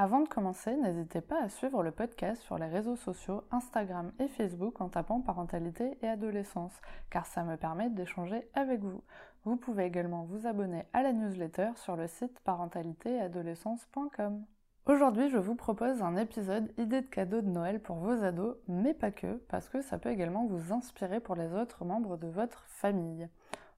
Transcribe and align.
Avant 0.00 0.20
de 0.20 0.28
commencer, 0.28 0.76
n'hésitez 0.76 1.20
pas 1.20 1.42
à 1.42 1.48
suivre 1.48 1.82
le 1.82 1.90
podcast 1.90 2.40
sur 2.42 2.56
les 2.56 2.68
réseaux 2.68 2.94
sociaux 2.94 3.42
Instagram 3.50 4.12
et 4.20 4.28
Facebook 4.28 4.80
en 4.80 4.88
tapant 4.88 5.20
parentalité 5.20 5.98
et 6.02 6.06
adolescence, 6.06 6.80
car 7.10 7.26
ça 7.26 7.42
me 7.42 7.56
permet 7.56 7.90
d'échanger 7.90 8.48
avec 8.54 8.80
vous. 8.80 9.02
Vous 9.44 9.56
pouvez 9.56 9.86
également 9.86 10.22
vous 10.22 10.46
abonner 10.46 10.84
à 10.92 11.02
la 11.02 11.12
newsletter 11.12 11.70
sur 11.74 11.96
le 11.96 12.06
site 12.06 12.38
parentalitéadolescence.com. 12.44 14.44
Aujourd'hui, 14.86 15.30
je 15.30 15.38
vous 15.38 15.56
propose 15.56 16.00
un 16.00 16.14
épisode 16.14 16.72
idée 16.78 17.00
de 17.00 17.08
cadeau 17.08 17.40
de 17.40 17.50
Noël 17.50 17.80
pour 17.80 17.96
vos 17.96 18.22
ados, 18.22 18.54
mais 18.68 18.94
pas 18.94 19.10
que, 19.10 19.42
parce 19.48 19.68
que 19.68 19.82
ça 19.82 19.98
peut 19.98 20.10
également 20.10 20.46
vous 20.46 20.72
inspirer 20.72 21.18
pour 21.18 21.34
les 21.34 21.52
autres 21.54 21.84
membres 21.84 22.16
de 22.16 22.28
votre 22.28 22.62
famille. 22.68 23.28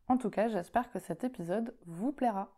En 0.06 0.18
tout 0.18 0.28
cas, 0.28 0.48
j'espère 0.48 0.92
que 0.92 0.98
cet 0.98 1.24
épisode 1.24 1.74
vous 1.86 2.12
plaira. 2.12 2.50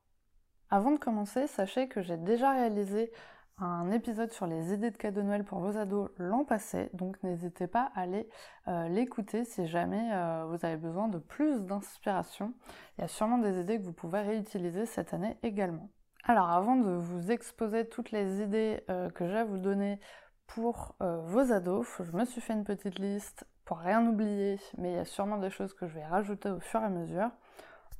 Avant 0.68 0.90
de 0.90 0.98
commencer, 0.98 1.46
sachez 1.46 1.86
que 1.86 2.02
j'ai 2.02 2.16
déjà 2.16 2.50
réalisé 2.50 3.12
un 3.58 3.90
épisode 3.90 4.32
sur 4.32 4.46
les 4.46 4.72
idées 4.72 4.90
de 4.90 4.96
cadeaux 4.96 5.20
de 5.20 5.26
Noël 5.26 5.44
pour 5.44 5.60
vos 5.60 5.76
ados 5.76 6.10
l'an 6.18 6.44
passé, 6.44 6.90
donc 6.94 7.22
n'hésitez 7.22 7.66
pas 7.66 7.92
à 7.94 8.00
aller 8.02 8.28
euh, 8.68 8.88
l'écouter 8.88 9.44
si 9.44 9.66
jamais 9.66 10.10
euh, 10.12 10.44
vous 10.48 10.64
avez 10.64 10.76
besoin 10.76 11.08
de 11.08 11.18
plus 11.18 11.60
d'inspiration. 11.60 12.54
Il 12.96 13.02
y 13.02 13.04
a 13.04 13.08
sûrement 13.08 13.38
des 13.38 13.60
idées 13.60 13.78
que 13.78 13.84
vous 13.84 13.92
pouvez 13.92 14.20
réutiliser 14.20 14.86
cette 14.86 15.14
année 15.14 15.36
également. 15.42 15.90
Alors 16.24 16.50
avant 16.50 16.76
de 16.76 16.90
vous 16.90 17.30
exposer 17.30 17.88
toutes 17.88 18.10
les 18.10 18.42
idées 18.42 18.84
euh, 18.90 19.10
que 19.10 19.26
j'ai 19.26 19.38
à 19.38 19.44
vous 19.44 19.58
donner 19.58 20.00
pour 20.46 20.94
vos 21.00 21.50
ados, 21.50 21.86
je 22.00 22.12
me 22.12 22.26
suis 22.26 22.42
fait 22.42 22.52
une 22.52 22.64
petite 22.64 22.98
liste 22.98 23.46
pour 23.64 23.78
rien 23.78 24.06
oublier, 24.06 24.60
mais 24.76 24.92
il 24.92 24.96
y 24.96 24.98
a 24.98 25.06
sûrement 25.06 25.38
des 25.38 25.48
choses 25.48 25.72
que 25.72 25.86
je 25.86 25.94
vais 25.94 26.04
rajouter 26.04 26.50
au 26.50 26.60
fur 26.60 26.82
et 26.82 26.84
à 26.84 26.90
mesure. 26.90 27.30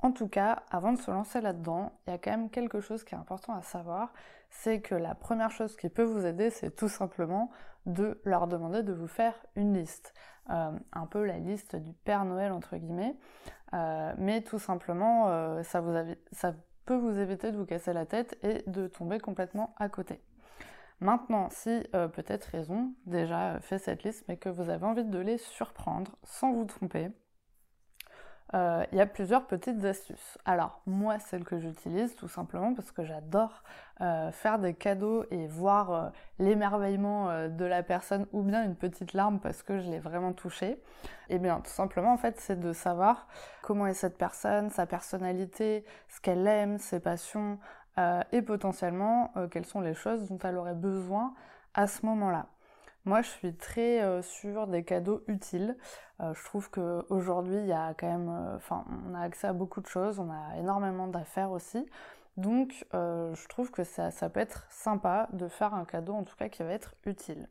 En 0.03 0.11
tout 0.11 0.27
cas, 0.27 0.63
avant 0.69 0.91
de 0.91 0.97
se 0.97 1.09
lancer 1.09 1.39
là-dedans, 1.39 1.93
il 2.05 2.11
y 2.11 2.13
a 2.13 2.17
quand 2.17 2.31
même 2.31 2.49
quelque 2.49 2.81
chose 2.81 3.05
qui 3.05 3.15
est 3.15 3.17
important 3.17 3.53
à 3.53 3.61
savoir, 3.61 4.13
c'est 4.53 4.81
que 4.81 4.95
la 4.95 5.15
première 5.15 5.51
chose 5.51 5.75
qui 5.75 5.89
peut 5.89 6.03
vous 6.03 6.25
aider, 6.25 6.49
c'est 6.51 6.75
tout 6.75 6.87
simplement 6.87 7.49
de 7.85 8.21
leur 8.23 8.47
demander 8.47 8.83
de 8.83 8.93
vous 8.93 9.07
faire 9.07 9.35
une 9.55 9.73
liste. 9.73 10.13
Euh, 10.49 10.71
un 10.93 11.05
peu 11.07 11.25
la 11.25 11.39
liste 11.39 11.75
du 11.75 11.91
Père 11.91 12.23
Noël, 12.23 12.51
entre 12.51 12.77
guillemets. 12.77 13.15
Euh, 13.73 14.13
mais 14.17 14.41
tout 14.41 14.59
simplement, 14.59 15.27
euh, 15.27 15.63
ça, 15.63 15.83
ça 16.31 16.53
peut 16.85 16.95
vous 16.95 17.17
éviter 17.17 17.51
de 17.51 17.57
vous 17.57 17.65
casser 17.65 17.93
la 17.93 18.05
tête 18.05 18.37
et 18.43 18.63
de 18.69 18.87
tomber 18.87 19.19
complètement 19.19 19.73
à 19.77 19.89
côté. 19.89 20.21
Maintenant, 20.99 21.49
si 21.49 21.83
peut-être 21.91 22.45
raison, 22.45 22.93
déjà 23.05 23.59
fait 23.59 23.77
cette 23.77 24.03
liste, 24.03 24.23
mais 24.29 24.37
que 24.37 24.47
vous 24.47 24.69
avez 24.69 24.85
envie 24.85 25.03
de 25.03 25.19
les 25.19 25.37
surprendre 25.37 26.15
sans 26.23 26.53
vous 26.53 26.63
tromper, 26.63 27.09
euh, 28.53 28.85
il 28.91 28.97
y 28.97 29.01
a 29.01 29.05
plusieurs 29.05 29.47
petites 29.47 29.83
astuces. 29.83 30.37
Alors 30.45 30.81
moi, 30.85 31.17
celle 31.19 31.43
que 31.43 31.59
j'utilise 31.59 32.15
tout 32.15 32.27
simplement 32.27 32.73
parce 32.75 32.91
que 32.91 33.03
j'adore 33.03 33.63
euh, 34.01 34.31
faire 34.31 34.59
des 34.59 34.73
cadeaux 34.73 35.25
et 35.31 35.47
voir 35.47 35.91
euh, 35.91 36.09
l'émerveillement 36.39 37.47
de 37.49 37.65
la 37.65 37.81
personne 37.81 38.27
ou 38.31 38.43
bien 38.43 38.63
une 38.63 38.75
petite 38.75 39.13
larme 39.13 39.39
parce 39.39 39.63
que 39.63 39.79
je 39.79 39.89
l'ai 39.89 39.99
vraiment 39.99 40.33
touchée. 40.33 40.71
Et 41.29 41.35
eh 41.35 41.39
bien 41.39 41.61
tout 41.61 41.71
simplement 41.71 42.13
en 42.13 42.17
fait 42.17 42.39
c'est 42.39 42.59
de 42.59 42.73
savoir 42.73 43.27
comment 43.63 43.87
est 43.87 43.93
cette 43.93 44.17
personne, 44.17 44.69
sa 44.69 44.85
personnalité, 44.85 45.83
ce 46.09 46.21
qu'elle 46.21 46.45
aime, 46.45 46.77
ses 46.77 46.99
passions 46.99 47.57
et 48.31 48.41
potentiellement 48.41 49.31
quelles 49.51 49.67
sont 49.67 49.79
les 49.79 49.93
choses 49.93 50.27
dont 50.27 50.39
elle 50.43 50.57
aurait 50.57 50.73
besoin 50.73 51.35
à 51.75 51.85
ce 51.85 52.05
moment-là. 52.07 52.47
Moi, 53.05 53.21
je 53.21 53.27
suis 53.27 53.53
très 53.53 54.01
euh, 54.01 54.21
sur 54.21 54.65
des 54.67 54.83
cadeaux 54.85 55.23
utiles. 55.27 55.75
Euh, 56.21 56.33
je 56.33 56.45
trouve 56.45 56.69
qu'aujourd'hui, 56.69 57.57
il 57.57 57.65
y 57.65 57.73
a 57.73 57.93
quand 57.95 58.07
même, 58.07 58.29
euh, 58.29 58.55
enfin, 58.55 58.85
on 59.09 59.13
a 59.13 59.19
accès 59.19 59.47
à 59.47 59.53
beaucoup 59.53 59.81
de 59.81 59.87
choses, 59.87 60.19
on 60.19 60.31
a 60.31 60.57
énormément 60.57 61.07
d'affaires 61.07 61.51
aussi. 61.51 61.85
Donc, 62.37 62.85
je 62.93 63.47
trouve 63.47 63.69
que 63.71 63.83
ça, 63.83 64.09
ça, 64.09 64.29
peut 64.29 64.39
être 64.39 64.65
sympa 64.71 65.27
de 65.33 65.47
faire 65.47 65.73
un 65.75 65.85
cadeau, 65.85 66.13
en 66.13 66.23
tout 66.23 66.35
cas, 66.35 66.49
qui 66.49 66.63
va 66.63 66.71
être 66.71 66.95
utile. 67.05 67.47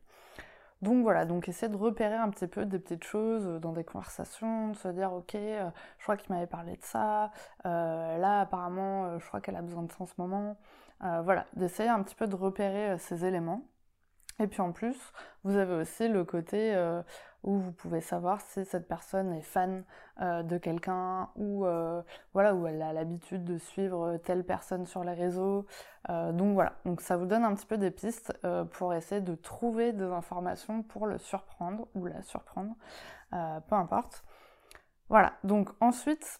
Donc 0.81 1.03
voilà, 1.03 1.25
donc 1.25 1.47
essayer 1.47 1.71
de 1.71 1.77
repérer 1.77 2.15
un 2.15 2.29
petit 2.29 2.47
peu 2.47 2.65
des 2.65 2.79
petites 2.79 3.05
choses 3.05 3.61
dans 3.61 3.71
des 3.71 3.85
conversations, 3.85 4.69
de 4.69 4.75
se 4.75 4.89
dire 4.89 5.13
ok, 5.13 5.33
je 5.33 6.03
crois 6.03 6.17
qu'il 6.17 6.33
m'avait 6.33 6.47
parlé 6.47 6.73
de 6.75 6.83
ça, 6.83 7.31
là 7.63 8.41
apparemment 8.41 9.17
je 9.17 9.25
crois 9.27 9.39
qu'elle 9.39 9.55
a 9.55 9.61
besoin 9.61 9.83
de 9.83 9.91
ça 9.93 9.97
en 10.01 10.05
ce 10.05 10.13
moment. 10.17 10.57
voilà, 10.99 11.45
d'essayer 11.53 11.87
un 11.87 12.03
petit 12.03 12.15
peu 12.15 12.27
de 12.27 12.35
repérer 12.35 12.97
ces 12.97 13.23
éléments. 13.23 13.63
Et 14.39 14.47
puis 14.47 14.61
en 14.61 14.71
plus, 14.71 14.97
vous 15.43 15.55
avez 15.57 15.75
aussi 15.75 16.07
le 16.07 16.25
côté 16.25 16.75
euh, 16.75 17.01
où 17.43 17.57
vous 17.57 17.71
pouvez 17.71 18.01
savoir 18.01 18.41
si 18.41 18.65
cette 18.65 18.87
personne 18.87 19.31
est 19.33 19.41
fan 19.41 19.83
euh, 20.21 20.41
de 20.43 20.57
quelqu'un 20.57 21.29
ou 21.35 21.65
euh, 21.65 22.01
voilà 22.33 22.55
où 22.55 22.65
elle 22.65 22.81
a 22.81 22.93
l'habitude 22.93 23.43
de 23.43 23.57
suivre 23.57 24.17
telle 24.17 24.43
personne 24.43 24.85
sur 24.85 25.03
les 25.03 25.13
réseaux. 25.13 25.65
donc 26.09 26.53
voilà, 26.53 26.73
donc 26.85 27.01
ça 27.01 27.15
vous 27.15 27.25
donne 27.25 27.43
un 27.43 27.53
petit 27.55 27.65
peu 27.65 27.77
des 27.77 27.91
pistes 27.91 28.33
pour 28.71 28.93
essayer 28.93 29.21
de 29.21 29.35
trouver 29.35 29.93
des 29.93 30.03
informations 30.03 30.83
pour 30.83 31.07
le 31.07 31.17
surprendre 31.17 31.87
ou 31.95 32.05
la 32.05 32.21
surprendre, 32.23 32.75
peu 33.31 33.75
importe. 33.75 34.23
Voilà, 35.09 35.33
donc 35.43 35.69
ensuite, 35.79 36.39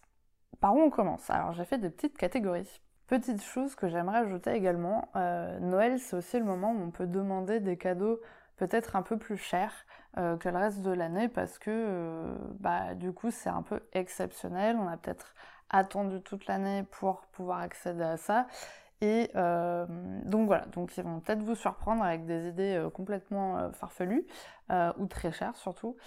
par 0.59 0.75
où 0.75 0.81
on 0.81 0.89
commence? 0.89 1.29
Alors 1.29 1.53
j'ai 1.53 1.65
fait 1.65 1.77
des 1.77 1.89
petites 1.89 2.17
catégories. 2.17 2.81
Petite 3.07 3.43
chose 3.43 3.75
que 3.75 3.89
j'aimerais 3.89 4.19
ajouter 4.19 4.51
également, 4.51 5.09
euh, 5.17 5.59
Noël 5.59 5.99
c'est 5.99 6.15
aussi 6.15 6.39
le 6.39 6.45
moment 6.45 6.71
où 6.71 6.81
on 6.81 6.89
peut 6.89 7.05
demander 7.05 7.59
des 7.59 7.75
cadeaux 7.75 8.21
peut-être 8.55 8.95
un 8.95 9.01
peu 9.01 9.17
plus 9.17 9.35
chers 9.35 9.73
euh, 10.17 10.37
que 10.37 10.47
le 10.47 10.57
reste 10.57 10.81
de 10.81 10.91
l'année 10.91 11.27
parce 11.27 11.59
que 11.59 11.69
euh, 11.69 12.33
bah, 12.61 12.93
du 12.95 13.11
coup 13.11 13.29
c'est 13.29 13.49
un 13.49 13.61
peu 13.61 13.81
exceptionnel, 13.91 14.77
on 14.79 14.87
a 14.87 14.95
peut-être 14.95 15.35
attendu 15.69 16.21
toute 16.21 16.47
l'année 16.47 16.83
pour 16.91 17.23
pouvoir 17.33 17.59
accéder 17.59 18.03
à 18.03 18.17
ça. 18.17 18.47
Et 19.01 19.31
donc 19.33 20.47
voilà, 20.47 20.63
donc 20.67 20.95
ils 20.95 21.03
vont 21.03 21.19
peut-être 21.19 21.41
vous 21.41 21.55
surprendre 21.55 22.03
avec 22.03 22.25
des 22.25 22.47
idées 22.47 22.87
complètement 22.93 23.69
farfelues 23.73 24.25
ou 24.97 25.07
très 25.07 25.33
chères 25.33 25.57
surtout. 25.57 25.97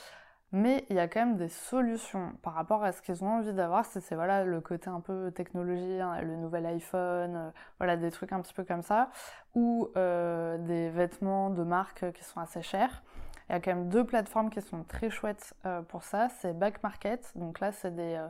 Mais 0.53 0.87
il 0.91 0.97
y 0.97 1.01
a 1.01 1.09
quand 1.09 1.21
même 1.21 1.37
des 1.37 1.49
solutions 1.49 2.33
par 2.43 2.55
rapport 2.55 2.85
à 2.85 2.93
ce 2.93 3.03
qu'ils 3.03 3.25
ont 3.25 3.39
envie 3.39 3.53
d'avoir. 3.53 3.85
C'est 3.85 4.15
voilà 4.15 4.45
le 4.45 4.61
côté 4.61 4.89
un 4.89 5.01
peu 5.01 5.33
technologie, 5.33 6.01
hein, 6.01 6.21
le 6.23 6.37
nouvel 6.37 6.67
iPhone, 6.67 7.37
euh, 7.37 7.51
voilà 7.79 7.97
des 7.97 8.13
trucs 8.13 8.33
un 8.33 8.41
petit 8.41 8.55
peu 8.55 8.63
comme 8.63 8.83
ça, 8.83 9.11
ou 9.55 9.89
euh, 9.97 10.57
des 10.59 10.89
vêtements 10.91 11.51
de 11.51 11.65
marque 11.65 12.13
qui 12.13 12.23
sont 12.23 12.39
assez 12.39 12.63
chers. 12.63 13.03
Il 13.49 13.53
y 13.53 13.55
a 13.57 13.61
quand 13.61 13.75
même 13.75 13.89
deux 13.89 14.05
plateformes 14.05 14.51
qui 14.51 14.61
sont 14.61 14.85
très 14.85 15.11
chouettes 15.11 15.55
euh, 15.67 15.83
pour 15.83 16.05
ça. 16.05 16.29
C'est 16.29 16.57
Back 16.57 16.83
Market, 16.83 17.33
donc 17.37 17.61
là 17.61 17.73
c'est 17.73 17.95
des 17.95 18.21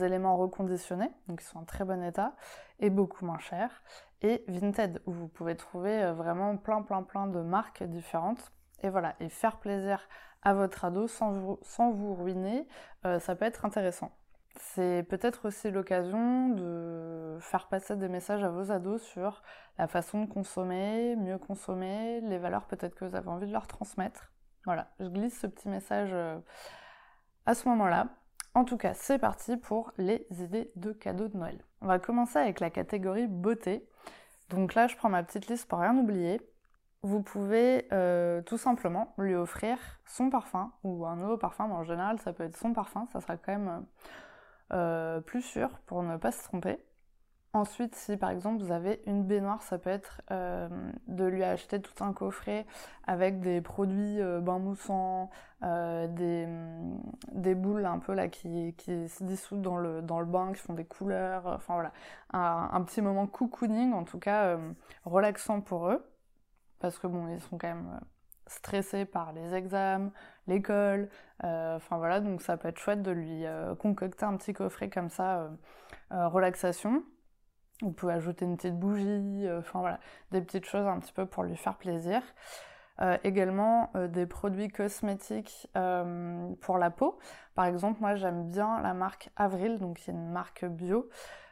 éléments 0.00 0.36
reconditionnés, 0.36 1.10
donc 1.28 1.42
ils 1.42 1.46
sont 1.46 1.58
en 1.58 1.64
très 1.64 1.84
bon 1.84 2.02
état 2.02 2.34
et 2.78 2.88
beaucoup 2.88 3.26
moins 3.26 3.38
chers. 3.38 3.82
Et 4.22 4.44
Vinted, 4.48 5.02
où 5.06 5.12
vous 5.12 5.28
pouvez 5.28 5.56
trouver 5.56 6.12
vraiment 6.12 6.56
plein 6.56 6.82
plein 6.82 7.02
plein 7.02 7.26
de 7.26 7.40
marques 7.40 7.82
différentes. 7.82 8.52
Et 8.82 8.90
voilà, 8.90 9.14
et 9.20 9.28
faire 9.28 9.56
plaisir 9.56 10.06
à 10.46 10.54
votre 10.54 10.84
ado 10.84 11.08
sans 11.08 11.32
vous, 11.32 11.58
sans 11.62 11.90
vous 11.90 12.14
ruiner, 12.14 12.68
euh, 13.04 13.18
ça 13.18 13.34
peut 13.34 13.44
être 13.44 13.64
intéressant. 13.64 14.12
C'est 14.54 15.04
peut-être 15.08 15.48
aussi 15.48 15.72
l'occasion 15.72 16.50
de 16.50 17.36
faire 17.40 17.66
passer 17.66 17.96
des 17.96 18.08
messages 18.08 18.44
à 18.44 18.48
vos 18.48 18.70
ados 18.70 19.02
sur 19.02 19.42
la 19.76 19.88
façon 19.88 20.22
de 20.22 20.32
consommer, 20.32 21.16
mieux 21.16 21.38
consommer, 21.38 22.20
les 22.20 22.38
valeurs 22.38 22.64
peut-être 22.66 22.94
que 22.94 23.04
vous 23.04 23.16
avez 23.16 23.26
envie 23.26 23.48
de 23.48 23.52
leur 23.52 23.66
transmettre. 23.66 24.30
Voilà, 24.66 24.88
je 25.00 25.08
glisse 25.08 25.36
ce 25.40 25.48
petit 25.48 25.68
message 25.68 26.10
euh, 26.12 26.38
à 27.44 27.56
ce 27.56 27.68
moment-là. 27.68 28.06
En 28.54 28.64
tout 28.64 28.76
cas, 28.76 28.94
c'est 28.94 29.18
parti 29.18 29.56
pour 29.56 29.92
les 29.98 30.28
idées 30.30 30.70
de 30.76 30.92
cadeaux 30.92 31.26
de 31.26 31.36
Noël. 31.36 31.58
On 31.80 31.88
va 31.88 31.98
commencer 31.98 32.38
avec 32.38 32.60
la 32.60 32.70
catégorie 32.70 33.26
beauté. 33.26 33.84
Donc 34.50 34.74
là, 34.74 34.86
je 34.86 34.94
prends 34.94 35.08
ma 35.08 35.24
petite 35.24 35.48
liste 35.48 35.66
pour 35.66 35.80
rien 35.80 35.96
oublier 35.96 36.40
vous 37.02 37.22
pouvez 37.22 37.86
euh, 37.92 38.42
tout 38.42 38.58
simplement 38.58 39.14
lui 39.18 39.34
offrir 39.34 39.78
son 40.06 40.30
parfum 40.30 40.72
ou 40.82 41.06
un 41.06 41.16
nouveau 41.16 41.36
parfum, 41.36 41.68
mais 41.68 41.74
en 41.74 41.84
général 41.84 42.18
ça 42.20 42.32
peut 42.32 42.44
être 42.44 42.56
son 42.56 42.72
parfum, 42.72 43.06
ça 43.12 43.20
sera 43.20 43.36
quand 43.36 43.52
même 43.52 43.86
euh, 44.72 45.20
plus 45.20 45.42
sûr 45.42 45.70
pour 45.86 46.02
ne 46.02 46.16
pas 46.16 46.32
se 46.32 46.42
tromper. 46.42 46.78
Ensuite, 47.52 47.94
si 47.94 48.18
par 48.18 48.30
exemple 48.30 48.62
vous 48.62 48.72
avez 48.72 49.00
une 49.06 49.24
baignoire, 49.24 49.62
ça 49.62 49.78
peut 49.78 49.88
être 49.88 50.20
euh, 50.30 50.68
de 51.06 51.24
lui 51.24 51.42
acheter 51.42 51.80
tout 51.80 52.04
un 52.04 52.12
coffret 52.12 52.66
avec 53.06 53.40
des 53.40 53.62
produits 53.62 54.18
bain 54.42 54.58
moussants, 54.58 55.30
des, 55.62 56.46
boules 57.54 57.86
un 57.86 57.98
peu 57.98 58.12
là 58.12 58.28
qui, 58.28 58.74
se 58.78 59.24
dissoudent 59.24 59.62
dans 59.62 59.76
le, 59.78 60.02
dans 60.02 60.20
le 60.20 60.26
bain, 60.26 60.52
qui 60.52 60.60
font 60.60 60.74
des 60.74 60.84
couleurs, 60.84 61.46
enfin 61.46 61.74
voilà, 61.74 61.92
un, 62.32 62.68
un, 62.72 62.82
petit 62.82 63.00
moment 63.00 63.26
cocooning, 63.26 63.94
en 63.94 64.04
tout 64.04 64.18
cas 64.18 64.58
relaxant 65.04 65.62
pour 65.62 65.88
eux 65.88 66.04
parce 66.80 66.98
que 66.98 67.06
bon, 67.06 67.28
ils 67.28 67.40
sont 67.40 67.58
quand 67.58 67.68
même 67.68 68.00
stressé 68.46 69.04
par 69.04 69.32
les 69.32 69.54
examens, 69.54 70.12
l'école, 70.46 71.08
enfin 71.42 71.98
voilà, 71.98 72.20
donc 72.20 72.42
ça 72.42 72.56
peut 72.56 72.68
être 72.68 72.78
chouette 72.78 73.02
de 73.02 73.10
lui 73.10 73.44
concocter 73.80 74.24
un 74.24 74.36
petit 74.36 74.52
coffret 74.52 74.88
comme 74.88 75.10
ça, 75.10 75.50
relaxation. 76.10 77.02
Vous 77.82 77.90
pouvez 77.90 78.12
ajouter 78.12 78.44
une 78.44 78.56
petite 78.56 78.78
bougie, 78.78 79.48
enfin 79.58 79.80
voilà, 79.80 79.98
des 80.30 80.40
petites 80.40 80.64
choses 80.64 80.86
un 80.86 81.00
petit 81.00 81.12
peu 81.12 81.26
pour 81.26 81.42
lui 81.42 81.56
faire 81.56 81.76
plaisir. 81.76 82.22
Euh, 83.02 83.18
également 83.24 83.90
euh, 83.94 84.08
des 84.08 84.24
produits 84.24 84.68
cosmétiques 84.68 85.68
euh, 85.76 86.48
pour 86.62 86.78
la 86.78 86.90
peau. 86.90 87.18
Par 87.54 87.66
exemple, 87.66 88.00
moi 88.00 88.14
j'aime 88.14 88.48
bien 88.48 88.80
la 88.80 88.94
marque 88.94 89.28
Avril, 89.36 89.78
donc 89.78 89.98
c'est 89.98 90.12
une 90.12 90.30
marque 90.30 90.64
bio. 90.64 91.08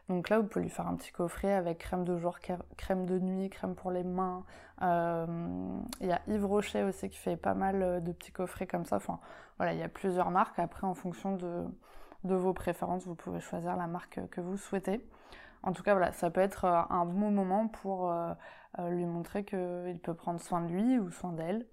Donc 0.08 0.28
là, 0.28 0.38
vous 0.38 0.46
pouvez 0.46 0.64
lui 0.64 0.70
faire 0.70 0.86
un 0.86 0.96
petit 0.96 1.12
coffret 1.12 1.52
avec 1.52 1.78
crème 1.78 2.04
de 2.04 2.18
jour, 2.18 2.38
crème 2.76 3.06
de 3.06 3.18
nuit, 3.18 3.48
crème 3.48 3.74
pour 3.74 3.90
les 3.90 4.04
mains. 4.04 4.44
Il 4.80 6.06
y 6.06 6.12
a 6.12 6.20
Yves 6.28 6.44
Rocher 6.44 6.82
aussi 6.82 7.08
qui 7.08 7.16
fait 7.16 7.36
pas 7.36 7.54
mal 7.54 8.02
de 8.02 8.12
petits 8.12 8.32
coffrets 8.32 8.66
comme 8.66 8.84
ça. 8.84 8.96
Enfin, 8.96 9.18
voilà, 9.56 9.72
il 9.72 9.78
y 9.78 9.82
a 9.82 9.88
plusieurs 9.88 10.30
marques. 10.30 10.58
Après, 10.58 10.86
en 10.86 10.94
fonction 10.94 11.36
de, 11.36 11.64
vos 12.22 12.52
préférences, 12.52 13.06
vous 13.06 13.14
pouvez 13.14 13.40
choisir 13.40 13.76
la 13.76 13.86
marque 13.86 14.20
que 14.30 14.42
vous 14.42 14.58
souhaitez. 14.58 15.02
En 15.62 15.72
tout 15.72 15.82
cas, 15.82 15.92
voilà, 15.94 16.12
ça 16.12 16.30
peut 16.30 16.42
être 16.42 16.66
un 16.66 17.06
bon 17.06 17.30
moment 17.30 17.68
pour 17.68 18.10
euh, 18.10 18.34
lui 18.90 19.06
montrer 19.06 19.44
qu'il 19.44 19.98
peut 20.02 20.14
prendre 20.14 20.40
soin 20.40 20.60
de 20.60 20.68
lui 20.68 20.98
ou 20.98 21.10
soin 21.10 21.32
d'elle. 21.32 21.64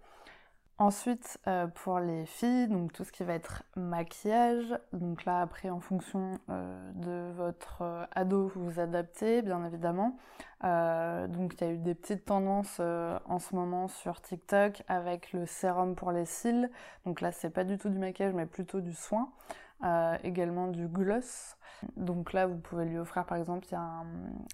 Ensuite, 0.82 1.38
euh, 1.46 1.68
pour 1.68 2.00
les 2.00 2.26
filles, 2.26 2.68
donc 2.68 2.92
tout 2.92 3.04
ce 3.04 3.12
qui 3.12 3.24
va 3.24 3.36
être 3.36 3.62
maquillage, 3.76 4.76
donc 4.94 5.26
là 5.26 5.42
après 5.42 5.70
en 5.70 5.80
fonction 5.80 6.40
euh, 6.50 6.92
de 6.96 7.32
votre 7.34 7.84
ado, 8.16 8.48
vous 8.56 8.68
vous 8.68 8.80
adaptez 8.80 9.44
bien 9.44 9.64
évidemment. 9.64 10.18
donc 10.64 11.54
il 11.54 11.62
y 11.62 11.64
a 11.66 11.74
eu 11.74 11.78
des 11.78 11.94
petites 11.94 12.26
tendances 12.26 12.80
en 12.80 13.38
ce 13.38 13.54
moment 13.54 13.90
sur 13.90 14.22
TikTok 14.22 14.82
avec 14.88 15.34
le 15.34 15.46
sérum 15.46 15.94
pour 15.94 16.12
les 16.12 16.26
cils. 16.26 16.72
Donc 17.06 17.22
là 17.22 17.32
c'est 17.32 17.52
pas 17.52 17.64
du 17.64 17.78
tout 17.78 17.90
du 17.90 18.00
maquillage 18.00 18.34
mais 18.34 18.48
plutôt 18.48 18.82
du 18.82 18.96
soin. 18.96 19.30
Également 20.24 20.68
du 20.68 20.88
gloss. 20.88 21.58
Donc 21.96 22.34
là, 22.34 22.48
vous 22.48 22.58
pouvez 22.58 22.86
lui 22.86 22.98
offrir 22.98 23.26
par 23.26 23.38
exemple, 23.38 23.66
il 23.70 23.74
y 23.74 23.76
a 23.76 24.04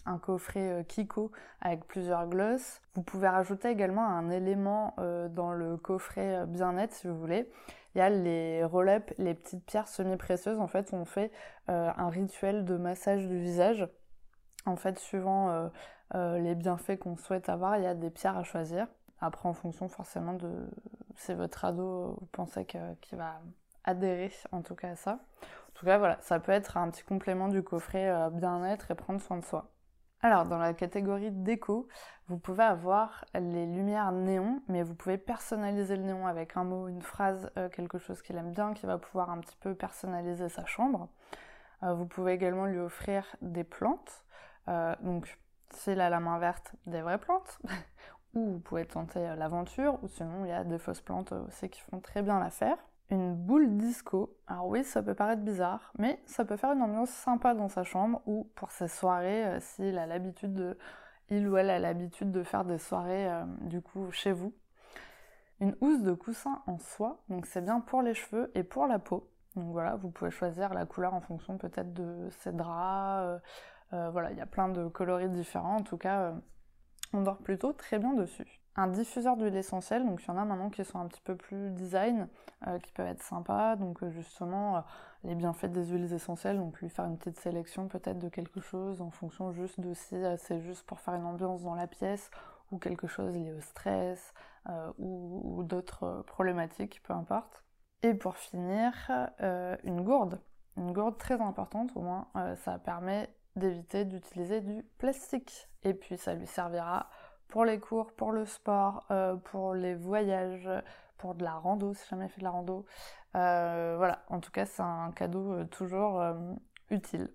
un, 0.05 0.17
coffret 0.17 0.79
euh, 0.79 0.83
Kiko 0.83 1.31
avec 1.61 1.85
plusieurs 1.85 2.27
gloss. 2.27 2.81
Vous 2.95 3.03
pouvez 3.03 3.27
rajouter 3.27 3.69
également 3.69 4.07
un 4.07 4.29
élément 4.29 4.93
euh, 4.99 5.27
dans 5.27 5.51
le 5.51 5.77
coffret 5.77 6.37
euh, 6.37 6.45
bien-être 6.45 6.93
si 6.93 7.07
vous 7.07 7.17
voulez. 7.17 7.49
Il 7.95 7.99
y 7.99 8.01
a 8.01 8.09
les 8.09 8.63
roll-up, 8.63 9.11
les 9.17 9.33
petites 9.33 9.65
pierres 9.65 9.87
semi-précieuses. 9.87 10.59
En 10.59 10.67
fait, 10.67 10.93
on 10.93 11.03
fait 11.03 11.31
un 11.67 12.09
rituel 12.09 12.63
de 12.63 12.77
massage 12.77 13.25
du 13.25 13.39
visage. 13.39 13.87
En 14.67 14.75
fait, 14.75 14.99
suivant 14.99 15.71
les 16.13 16.53
bienfaits 16.53 16.99
qu'on 16.99 17.17
souhaite 17.17 17.49
avoir, 17.49 17.77
il 17.77 17.83
y 17.85 17.87
a 17.87 17.95
des 17.95 18.11
pierres 18.11 18.37
à 18.37 18.43
choisir. 18.43 18.85
Après, 19.19 19.49
en 19.49 19.53
fonction 19.53 19.87
forcément 19.87 20.33
de... 20.33 20.69
C'est 21.15 21.33
votre 21.33 21.65
ado, 21.65 22.17
vous 22.19 22.27
pensez 22.33 22.65
qu'il 22.65 23.17
va 23.17 23.41
adhérer 23.87 24.31
en 24.51 24.61
tout 24.61 24.75
cas 24.75 24.89
à 24.89 24.95
ça. 24.95 25.19
En 25.41 25.79
tout 25.79 25.85
cas, 25.85 25.97
voilà, 25.97 26.17
ça 26.21 26.39
peut 26.39 26.51
être 26.51 26.77
un 26.77 26.89
petit 26.89 27.03
complément 27.03 27.47
du 27.47 27.63
coffret 27.63 28.09
euh, 28.09 28.29
bien-être 28.29 28.91
et 28.91 28.95
prendre 28.95 29.21
soin 29.21 29.37
de 29.37 29.45
soi. 29.45 29.71
Alors, 30.21 30.45
dans 30.45 30.57
la 30.57 30.73
catégorie 30.73 31.31
déco, 31.31 31.87
vous 32.27 32.39
pouvez 32.39 32.63
avoir 32.63 33.25
les 33.35 33.67
lumières 33.67 34.11
néon, 34.11 34.63
mais 34.67 34.81
vous 34.81 34.95
pouvez 34.95 35.19
personnaliser 35.19 35.95
le 35.95 36.01
néon 36.01 36.25
avec 36.25 36.57
un 36.57 36.63
mot, 36.63 36.87
une 36.87 37.03
phrase, 37.03 37.51
euh, 37.57 37.69
quelque 37.69 37.99
chose 37.99 38.23
qu'il 38.23 38.35
aime 38.37 38.51
bien, 38.51 38.73
qui 38.73 38.87
va 38.87 38.97
pouvoir 38.97 39.29
un 39.29 39.39
petit 39.39 39.55
peu 39.57 39.75
personnaliser 39.75 40.49
sa 40.49 40.65
chambre. 40.65 41.09
Euh, 41.83 41.93
vous 41.93 42.07
pouvez 42.07 42.33
également 42.33 42.65
lui 42.65 42.79
offrir 42.79 43.23
des 43.41 43.63
plantes. 43.63 44.25
donc, 45.01 45.39
s'il 45.69 46.01
a 46.01 46.09
la 46.09 46.19
main 46.19 46.39
verte, 46.39 46.73
des 46.87 47.01
vraies 47.01 47.19
plantes. 47.19 47.59
ou 48.33 48.53
vous 48.53 48.59
pouvez 48.59 48.85
tenter 48.85 49.19
l'aventure, 49.35 49.99
ou 50.03 50.07
sinon 50.07 50.45
il 50.45 50.49
y 50.49 50.53
a 50.53 50.63
des 50.63 50.79
fausses 50.79 51.01
plantes 51.01 51.31
aussi 51.31 51.69
qui 51.69 51.81
font 51.81 51.99
très 51.99 52.21
bien 52.21 52.39
l'affaire 52.39 52.77
une 53.09 53.35
boule 53.35 53.77
disco. 53.77 54.37
Alors 54.47 54.67
oui, 54.67 54.83
ça 54.83 55.01
peut 55.01 55.13
paraître 55.13 55.41
bizarre, 55.41 55.91
mais 55.97 56.21
ça 56.25 56.45
peut 56.45 56.57
faire 56.57 56.73
une 56.73 56.81
ambiance 56.81 57.09
sympa 57.09 57.53
dans 57.53 57.69
sa 57.69 57.83
chambre 57.83 58.21
ou 58.25 58.49
pour 58.55 58.71
ses 58.71 58.87
soirées, 58.87 59.45
euh, 59.45 59.59
s'il 59.59 59.97
a 59.97 60.05
l'habitude 60.05 60.53
de, 60.53 60.77
il 61.29 61.47
ou 61.47 61.57
elle 61.57 61.69
a 61.69 61.79
l'habitude 61.79 62.31
de 62.31 62.43
faire 62.43 62.65
des 62.65 62.77
soirées 62.77 63.29
euh, 63.29 63.45
du 63.61 63.81
coup 63.81 64.11
chez 64.11 64.31
vous. 64.31 64.53
Une 65.59 65.75
housse 65.81 66.01
de 66.01 66.13
coussin 66.13 66.61
en 66.67 66.77
soie, 66.77 67.23
donc 67.29 67.45
c'est 67.45 67.61
bien 67.61 67.79
pour 67.79 68.01
les 68.01 68.13
cheveux 68.13 68.51
et 68.55 68.63
pour 68.63 68.87
la 68.87 68.99
peau. 68.99 69.29
Donc 69.55 69.71
voilà, 69.71 69.95
vous 69.95 70.11
pouvez 70.11 70.29
choisir 70.29 70.73
la 70.73 70.85
couleur 70.85 71.13
en 71.15 71.21
fonction 71.21 71.57
peut-être 71.57 71.93
de 71.93 72.29
ses 72.41 72.51
draps. 72.51 73.41
Euh, 73.93 74.09
voilà, 74.11 74.31
il 74.31 74.37
y 74.37 74.41
a 74.41 74.45
plein 74.45 74.69
de 74.69 74.87
coloris 74.87 75.29
différents. 75.29 75.77
En 75.77 75.81
tout 75.81 75.97
cas, 75.97 76.35
on 77.13 77.21
dort 77.21 77.37
plutôt 77.37 77.73
très 77.73 77.97
bien 77.97 78.13
dessus 78.13 78.56
un 78.77 78.87
diffuseur 78.87 79.35
d'huile 79.37 79.55
essentielle, 79.55 80.05
donc 80.05 80.23
il 80.23 80.27
y 80.27 80.31
en 80.31 80.37
a 80.37 80.45
maintenant 80.45 80.69
qui 80.69 80.85
sont 80.85 80.99
un 80.99 81.07
petit 81.07 81.21
peu 81.21 81.35
plus 81.35 81.71
design, 81.71 82.27
euh, 82.67 82.77
qui 82.77 82.91
peuvent 82.91 83.07
être 83.07 83.23
sympas, 83.23 83.75
donc 83.75 84.03
euh, 84.03 84.11
justement 84.11 84.77
euh, 84.77 84.81
les 85.23 85.33
bienfaits 85.33 85.65
des 85.65 85.85
huiles 85.85 86.13
essentielles, 86.13 86.57
donc 86.57 86.79
lui 86.79 86.89
faire 86.89 87.05
une 87.05 87.17
petite 87.17 87.39
sélection 87.39 87.87
peut-être 87.87 88.19
de 88.19 88.29
quelque 88.29 88.61
chose 88.61 89.01
en 89.01 89.09
fonction 89.09 89.51
juste 89.51 89.79
de 89.79 89.93
si 89.95 90.15
c'est 90.37 90.61
juste 90.61 90.85
pour 90.85 90.99
faire 90.99 91.15
une 91.15 91.25
ambiance 91.25 91.63
dans 91.63 91.73
la 91.73 91.87
pièce 91.87 92.29
ou 92.71 92.77
quelque 92.77 93.07
chose 93.07 93.33
lié 93.33 93.51
au 93.51 93.61
stress 93.61 94.33
ou, 94.99 95.63
d'autres 95.63 96.23
problématiques, 96.27 97.01
peu 97.03 97.13
importe. 97.13 97.63
Et 98.03 98.13
pour 98.13 98.35
finir, 98.35 98.93
une 99.83 100.01
gourde. 100.01 100.39
Une 100.75 100.91
gourde 100.91 101.17
très 101.17 101.41
importante, 101.41 101.91
au 101.95 102.01
moins 102.01 102.27
ça 102.57 102.77
permet 102.77 103.29
d'éviter 103.55 104.05
d'utiliser 104.05 104.61
du 104.61 104.83
plastique. 104.97 105.69
Et 105.83 105.93
puis 105.93 106.17
ça 106.17 106.33
lui 106.33 106.47
servira 106.47 107.09
pour 107.47 107.65
les 107.65 107.79
cours, 107.79 108.11
pour 108.13 108.31
le 108.31 108.45
sport, 108.45 109.05
euh, 109.11 109.35
pour 109.35 109.73
les 109.73 109.95
voyages, 109.95 110.69
pour 111.17 111.35
de 111.35 111.43
la 111.43 111.53
rando, 111.53 111.93
si 111.93 112.07
jamais 112.09 112.27
fait 112.27 112.39
de 112.39 112.43
la 112.43 112.51
rando. 112.51 112.85
Euh, 113.35 113.95
voilà, 113.97 114.23
en 114.29 114.39
tout 114.39 114.51
cas, 114.51 114.65
c'est 114.65 114.81
un 114.81 115.11
cadeau 115.11 115.53
euh, 115.53 115.65
toujours 115.65 116.23
utile. 116.89 117.29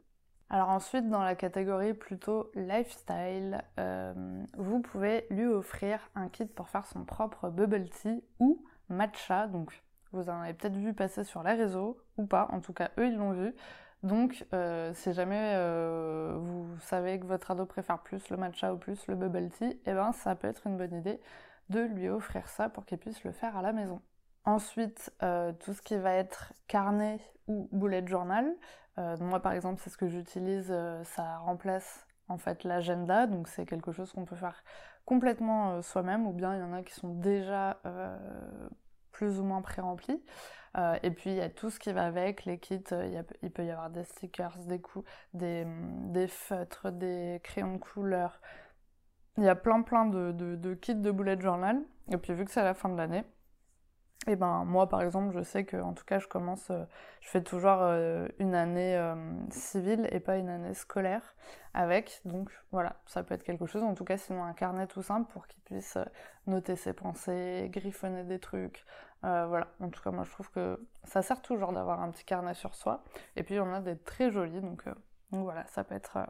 Alors 0.51 0.69
ensuite, 0.69 1.09
dans 1.09 1.23
la 1.23 1.35
catégorie 1.35 1.95
plutôt 1.95 2.51
lifestyle, 2.55 3.65
vous 4.59 4.81
pouvez 4.81 5.27
lui 5.31 5.47
offrir 5.47 5.99
un 6.15 6.29
kit 6.29 6.45
pour 6.45 6.69
faire 6.69 6.85
son 6.85 7.05
propre 7.05 7.49
bubble 7.49 7.89
tea 7.89 8.23
ou 8.39 8.63
matcha. 8.91 9.47
Donc, 9.47 9.83
vous 10.13 10.29
en 10.29 10.43
avez 10.43 10.53
peut-être 10.53 10.77
vu 10.77 10.93
passer 10.93 11.25
sur 11.25 11.43
les 11.43 11.55
réseaux 11.55 11.97
ou 12.19 12.27
pas. 12.27 12.49
En 12.51 12.61
tout 12.61 12.75
cas, 12.75 12.91
eux, 12.99 13.07
ils 13.07 13.17
l'ont 13.17 13.33
vu. 13.33 13.55
Donc, 14.03 14.45
euh, 14.53 14.93
si 14.95 15.13
jamais 15.13 15.55
euh, 15.55 16.35
vous 16.37 16.67
savez 16.81 17.21
que 17.21 17.27
votre 17.27 17.53
ado 17.53 17.67
préfère 17.67 18.01
plus 18.01 18.31
le 18.31 18.37
matcha 18.37 18.75
ou 18.75 18.77
plus 18.77 19.07
le 19.07 19.15
bubble 19.15 19.51
tea, 19.51 19.79
eh 19.87 19.93
ben, 19.93 20.13
ça 20.13 20.35
peut 20.35 20.49
être 20.49 20.67
une 20.67 20.77
bonne 20.77 20.95
idée 20.95 21.21
de 21.69 21.81
lui 21.81 22.09
offrir 22.09 22.49
ça 22.49 22.69
pour 22.69 22.85
qu'il 22.85 22.99
puisse 22.99 23.23
le 23.23 23.31
faire 23.31 23.57
à 23.57 23.63
la 23.63 23.73
maison. 23.73 24.01
Ensuite, 24.45 25.13
euh, 25.23 25.53
tout 25.53 25.73
ce 25.73 25.83
qui 25.83 25.97
va 25.97 26.15
être 26.15 26.53
carnet 26.67 27.21
ou 27.47 27.69
bullet 27.73 28.05
journal. 28.07 28.53
moi, 28.97 29.41
par 29.41 29.53
exemple, 29.53 29.81
c'est 29.83 29.91
ce 29.91 29.97
que 29.97 30.09
j'utilise. 30.09 30.75
ça 31.05 31.39
remplace 31.39 32.07
en 32.29 32.39
fait 32.39 32.65
l'agenda, 32.65 33.27
donc 33.27 33.49
c'est 33.49 33.67
quelque 33.67 33.93
chose 33.93 34.13
qu'on 34.13 34.25
peut 34.25 34.37
faire 34.37 34.65
complètement 35.05 35.81
soi-même, 35.83 36.27
ou 36.27 36.33
bien 36.33 36.55
il 36.55 36.61
y 36.61 36.63
en 36.63 36.73
a 36.73 36.83
qui 36.83 36.93
sont 36.93 37.15
déjà 37.15 37.79
plus 39.23 39.39
ou 39.39 39.45
moins 39.45 39.63
pré-remplis. 39.63 40.21
Euh, 40.77 40.99
et 41.05 41.13
puis 41.13 41.31
il 41.31 41.37
y 41.37 41.41
a 41.41 41.49
tout 41.49 41.71
ce 41.71 41.79
qui 41.79 41.93
va 41.93 42.07
avec, 42.07 42.45
les 42.45 42.59
kits, 42.59 42.83
euh, 42.91 43.23
il, 43.41 43.53
peut 43.53 43.65
y 43.65 43.71
avoir 43.71 43.89
des 43.89 44.03
stickers, 44.03 44.59
des, 44.67 44.81
coups, 44.81 45.09
des, 45.33 45.65
des, 46.09 46.27
feutres, 46.27 46.91
des 46.91 47.41
crayons 47.45 47.75
de 47.75 47.79
couleur. 47.79 48.41
Il 49.37 49.45
y 49.45 49.49
a 49.49 49.55
plein 49.55 49.83
plein 49.83 50.07
de, 50.07 50.33
de, 50.33 50.75
kits 50.75 50.97
de 50.97 51.11
bullet 51.13 51.41
journal. 51.41 51.81
Et 52.11 52.17
puis 52.17 52.35
vu 52.35 52.45
que 52.45 52.51
c'est 52.51 52.65
la 52.65 52.75
fin 52.75 52.89
de 52.89 52.97
l'année, 52.97 53.23
et 54.27 54.35
ben 54.35 54.65
moi 54.65 54.89
par 54.89 55.03
exemple 55.03 55.33
je 55.37 55.43
sais 55.43 55.65
que 55.65 55.77
en 55.77 55.93
tout 55.93 56.05
cas 56.05 56.19
je 56.19 56.27
commence, 56.27 56.71
euh, 56.71 56.85
je 57.21 57.29
fais 57.29 57.43
toujours 57.43 57.81
une 58.41 58.57
année 58.57 59.01
civile 59.51 60.09
et 60.11 60.19
pas 60.19 60.37
une 60.37 60.49
année 60.49 60.75
scolaire 60.75 61.37
avec, 61.75 62.21
donc 62.25 62.51
voilà, 62.73 62.97
ça 63.07 63.23
peut 63.23 63.35
être 63.35 63.45
quelque 63.45 63.67
chose, 63.67 63.85
en 63.85 63.95
tout 63.95 64.05
cas 64.05 64.17
sinon 64.17 64.43
un 64.43 64.53
carnet 64.53 64.89
tout 64.89 65.03
simple 65.03 65.31
pour 65.33 65.47
qu'il 65.47 65.63
puisse 65.63 65.97
noter 66.47 66.75
ses 66.75 66.93
pensées, 66.93 67.69
griffonner 67.73 68.25
des 68.25 68.41
trucs, 68.41 68.85
euh, 69.25 69.47
voilà, 69.47 69.69
en 69.81 69.89
tout 69.89 70.03
cas, 70.03 70.11
moi 70.11 70.25
je 70.25 70.31
trouve 70.31 70.51
que 70.51 70.79
ça 71.05 71.23
sert 71.23 71.43
toujours 71.43 71.73
d'avoir 71.73 72.01
un 72.01 72.11
petit 72.11 72.25
carnet 72.25 72.55
sur 72.55 72.75
soi. 72.75 73.03
Et 73.37 73.43
puis, 73.43 73.59
on 73.61 73.73
a 73.73 73.81
des 73.81 73.97
très 73.99 74.31
jolis, 74.31 74.61
donc, 74.61 74.87
euh, 74.87 74.95
voilà, 75.31 75.67
ça 75.67 75.85
peut 75.85 75.95
être 75.95 76.17
euh, 76.17 76.27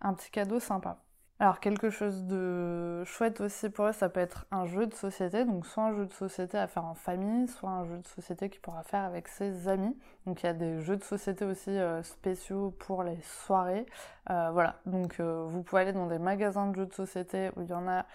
un 0.00 0.14
petit 0.14 0.30
cadeau 0.30 0.60
sympa. 0.60 0.98
Alors 1.38 1.60
quelque 1.60 1.90
chose 1.90 2.24
de 2.24 3.04
chouette 3.04 3.42
aussi 3.42 3.68
pour 3.68 3.84
eux, 3.84 3.92
ça 3.92 4.08
peut 4.08 4.20
être 4.20 4.46
un 4.50 4.64
jeu 4.64 4.86
de 4.86 4.94
société, 4.94 5.44
donc 5.44 5.66
soit 5.66 5.82
un 5.84 5.94
jeu 5.94 6.06
de 6.06 6.12
société 6.14 6.56
à 6.56 6.66
faire 6.66 6.86
en 6.86 6.94
famille, 6.94 7.46
soit 7.46 7.68
un 7.68 7.84
jeu 7.84 7.98
de 7.98 8.06
société 8.06 8.48
qu'il 8.48 8.62
pourra 8.62 8.82
faire 8.82 9.04
avec 9.04 9.28
ses 9.28 9.68
amis. 9.68 9.94
Donc 10.24 10.42
il 10.42 10.46
y 10.46 10.48
a 10.48 10.54
des 10.54 10.80
jeux 10.80 10.96
de 10.96 11.04
société 11.04 11.44
aussi 11.44 11.68
euh, 11.68 12.02
spéciaux 12.02 12.74
pour 12.78 13.02
les 13.02 13.20
soirées. 13.20 13.84
Euh, 14.30 14.48
voilà, 14.50 14.76
donc 14.86 15.20
euh, 15.20 15.44
vous 15.46 15.62
pouvez 15.62 15.82
aller 15.82 15.92
dans 15.92 16.06
des 16.06 16.18
magasins 16.18 16.68
de 16.68 16.76
jeux 16.76 16.86
de 16.86 16.94
société 16.94 17.50
où 17.54 17.60
il 17.60 17.68
y 17.68 17.74
en 17.74 17.86
a 17.86 18.06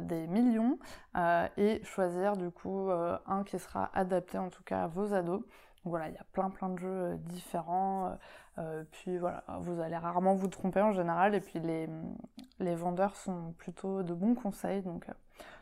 des 0.00 0.26
millions 0.26 0.78
et 1.56 1.80
choisir 1.84 2.36
du 2.36 2.50
coup 2.50 2.90
un 2.90 3.44
qui 3.44 3.58
sera 3.58 3.88
adapté 3.94 4.36
en 4.36 4.50
tout 4.50 4.64
cas 4.64 4.82
à 4.84 4.86
vos 4.88 5.14
ados. 5.14 5.40
Donc 5.40 5.90
voilà, 5.92 6.08
il 6.08 6.14
y 6.14 6.18
a 6.18 6.26
plein 6.32 6.50
plein 6.50 6.68
de 6.68 6.78
jeux 6.78 7.16
différents. 7.18 8.18
Euh, 8.60 8.84
puis 8.90 9.16
voilà, 9.18 9.42
vous 9.60 9.80
allez 9.80 9.96
rarement 9.96 10.34
vous 10.34 10.48
tromper 10.48 10.80
en 10.80 10.92
général, 10.92 11.34
et 11.34 11.40
puis 11.40 11.60
les, 11.60 11.88
les 12.58 12.74
vendeurs 12.74 13.16
sont 13.16 13.54
plutôt 13.58 14.02
de 14.02 14.12
bons 14.12 14.34
conseils, 14.34 14.82
donc, 14.82 15.08
euh, 15.08 15.12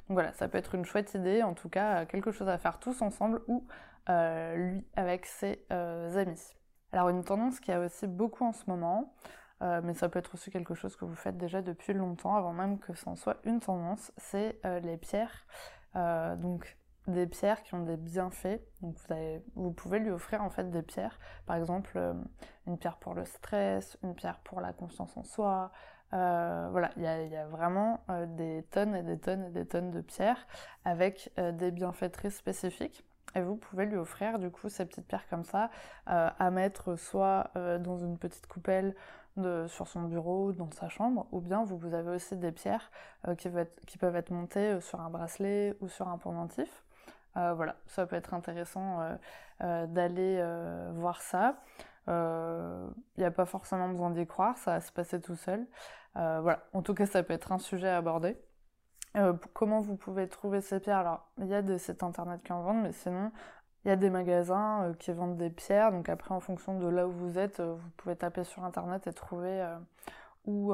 Donc 0.08 0.16
voilà, 0.16 0.32
ça 0.32 0.48
peut 0.48 0.58
être 0.58 0.74
une 0.74 0.84
chouette 0.84 1.14
idée, 1.14 1.42
en 1.42 1.54
tout 1.54 1.68
cas 1.68 2.06
quelque 2.06 2.32
chose 2.32 2.48
à 2.48 2.58
faire 2.58 2.78
tous 2.78 3.02
ensemble 3.02 3.40
ou 3.46 3.64
lui 4.08 4.86
avec 4.96 5.26
ses 5.26 5.64
amis. 5.70 6.56
Alors 6.92 7.10
une 7.10 7.22
tendance 7.22 7.60
qui 7.60 7.70
a 7.70 7.80
aussi 7.80 8.06
beaucoup 8.06 8.44
en 8.44 8.52
ce 8.52 8.64
moment, 8.68 9.12
mais 9.60 9.92
ça 9.92 10.08
peut 10.08 10.18
être 10.18 10.32
aussi 10.34 10.50
quelque 10.50 10.74
chose 10.74 10.96
que 10.96 11.04
vous 11.04 11.14
faites 11.14 11.36
déjà 11.36 11.60
depuis 11.60 11.92
longtemps, 11.92 12.34
avant 12.34 12.54
même 12.54 12.78
que 12.78 12.94
ça 12.94 13.10
en 13.10 13.16
soit 13.16 13.36
une 13.44 13.60
tendance, 13.60 14.10
c'est 14.16 14.58
les 14.82 14.96
pierres. 14.96 15.46
donc 15.94 16.78
des 17.08 17.26
pierres 17.26 17.62
qui 17.62 17.74
ont 17.74 17.82
des 17.82 17.96
bienfaits. 17.96 18.60
Vous, 19.54 19.72
pouvez 19.72 19.98
lui 19.98 20.10
offrir 20.10 20.42
en 20.42 20.50
fait 20.50 20.70
des 20.70 20.82
pierres. 20.82 21.18
Par 21.46 21.56
exemple, 21.56 21.92
euh, 21.96 22.14
une 22.66 22.78
pierre 22.78 22.96
pour 22.98 23.14
le 23.14 23.24
stress, 23.24 23.98
une 24.02 24.14
pierre 24.14 24.38
pour 24.40 24.60
la 24.60 24.72
confiance 24.72 25.16
en 25.16 25.24
soi. 25.24 25.72
Euh, 26.12 26.68
voilà, 26.70 26.90
il 26.96 27.02
y, 27.02 27.36
a 27.36 27.46
vraiment 27.46 28.00
euh, 28.08 28.26
des 28.26 28.64
tonnes 28.70 28.94
et 28.94 29.02
des 29.02 29.18
tonnes 29.18 29.44
et 29.44 29.50
des 29.50 29.66
tonnes 29.66 29.90
de 29.90 30.00
pierres 30.00 30.46
avec 30.84 31.30
des 31.36 31.70
bienfaits 31.70 32.12
très 32.12 32.30
spécifiques. 32.30 33.04
Et 33.34 33.42
vous 33.42 33.56
pouvez 33.56 33.84
lui 33.84 33.96
offrir 33.96 34.38
du 34.38 34.50
coup 34.50 34.70
ces 34.70 34.86
petites 34.86 35.06
pierres 35.06 35.28
comme 35.28 35.44
ça 35.44 35.70
à 36.06 36.50
mettre 36.50 36.96
soit 36.96 37.50
dans 37.54 37.98
une 37.98 38.16
petite 38.16 38.46
coupelle 38.46 38.94
sur 39.66 39.86
son 39.86 40.04
bureau, 40.04 40.52
dans 40.52 40.70
sa 40.70 40.88
chambre, 40.88 41.26
ou 41.30 41.40
bien 41.40 41.62
vous, 41.62 41.76
vous 41.76 41.92
avez 41.92 42.10
aussi 42.10 42.36
des 42.36 42.52
pierres 42.52 42.90
qui, 43.36 43.50
qui, 43.86 43.98
peuvent 43.98 44.16
être 44.16 44.30
montées 44.30 44.80
sur 44.80 44.98
un 45.00 45.10
bracelet 45.10 45.76
ou 45.80 45.88
sur 45.88 46.08
un 46.08 46.16
pendentif. 46.16 46.84
Euh, 47.38 47.54
voilà, 47.54 47.76
ça 47.86 48.06
peut 48.06 48.16
être 48.16 48.34
intéressant 48.34 49.00
euh, 49.00 49.16
euh, 49.62 49.86
d'aller 49.86 50.42
voir 50.94 51.22
ça. 51.22 51.56
Il 52.08 52.92
n'y 53.18 53.24
a 53.24 53.30
pas 53.30 53.44
forcément 53.44 53.88
besoin 53.88 54.10
d'y 54.10 54.26
croire, 54.26 54.56
ça 54.58 54.72
va 54.72 54.80
se 54.80 54.92
passer 54.92 55.20
tout 55.20 55.36
seul. 55.36 55.66
voilà, 56.14 56.64
en 56.72 56.82
tout 56.82 56.94
cas, 56.94 57.06
ça 57.06 57.22
peut 57.22 57.34
être 57.34 57.52
un 57.52 57.58
sujet 57.58 57.88
à 57.88 57.98
aborder. 57.98 58.36
comment 59.52 59.80
vous 59.80 59.96
pouvez 59.96 60.28
trouver 60.28 60.60
ces 60.60 60.80
pierres? 60.80 60.98
Alors, 60.98 61.28
il 61.38 61.46
y 61.46 61.54
a 61.54 61.62
des 61.62 61.78
sites 61.78 62.02
internet 62.02 62.42
qui 62.42 62.52
en 62.52 62.62
vendent, 62.62 62.82
mais 62.82 62.92
sinon, 62.92 63.30
il 63.84 63.88
y 63.88 63.90
a 63.90 63.96
des 63.96 64.10
magasins 64.10 64.94
qui 64.98 65.12
vendent 65.12 65.36
des 65.36 65.50
pierres. 65.50 65.92
Donc 65.92 66.08
après, 66.08 66.34
en 66.34 66.40
fonction 66.40 66.78
de 66.78 66.88
là 66.88 67.06
où 67.06 67.12
vous 67.12 67.38
êtes, 67.38 67.60
vous 67.60 67.90
pouvez 67.98 68.16
taper 68.16 68.44
sur 68.44 68.64
internet 68.64 69.06
et 69.06 69.12
trouver 69.12 69.66
où, 70.46 70.72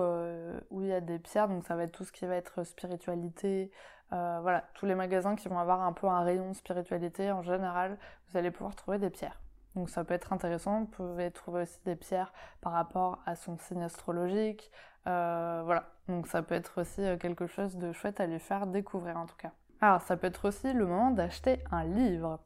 où 0.71 0.83
il 0.83 0.89
y 0.89 0.93
a 0.93 1.01
des 1.01 1.19
pierres. 1.19 1.49
Donc 1.49 1.65
ça 1.65 1.75
va 1.75 1.83
être 1.83 1.93
tout 1.93 2.05
ce 2.05 2.13
qui 2.13 2.27
va 2.27 2.37
être 2.37 2.63
spiritualité, 2.63 3.73
euh, 4.13 4.39
voilà, 4.43 4.65
tous 4.75 4.87
les 4.87 4.95
magasins 4.95 5.35
qui 5.35 5.49
vont 5.49 5.59
avoir 5.59 5.83
un 5.83 5.93
peu 5.93 6.07
un 6.07 6.23
rayon 6.23 6.53
spiritualité, 6.55 7.33
en 7.33 7.43
général, 7.43 7.97
vous 8.29 8.39
allez 8.39 8.51
pouvoir 8.51 8.75
trouver 8.75 8.99
des 8.99 9.11
pierres. 9.11 9.41
Donc 9.75 9.91
ça 9.91 10.05
peut 10.05 10.15
être 10.15 10.33
intéressant, 10.33 10.81
vous 10.81 10.87
pouvez 10.87 11.31
trouver 11.31 11.63
aussi 11.63 11.81
des 11.85 11.97
pierres 11.97 12.33
par 12.61 12.73
rapport 12.73 13.19
à 13.27 13.35
son 13.35 13.59
signe 13.59 13.83
astrologique. 13.83 14.71
Euh, 15.07 15.63
voilà, 15.65 15.91
donc 16.09 16.29
ça 16.29 16.43
peut 16.43 16.55
être 16.55 16.81
aussi 16.81 17.03
euh, 17.03 17.17
quelque 17.17 17.47
chose 17.47 17.77
de 17.77 17.93
chouette 17.93 18.21
à 18.21 18.27
lui 18.27 18.39
faire 18.39 18.67
découvrir 18.67 19.17
en 19.17 19.27
tout 19.27 19.37
cas. 19.37 19.51
Alors 19.81 20.01
ça 20.03 20.17
peut 20.17 20.29
être 20.29 20.49
aussi 20.49 20.73
le 20.73 20.87
moment 20.87 21.11
d'acheter 21.11 21.59
un 21.73 21.85
livre. 21.85 22.39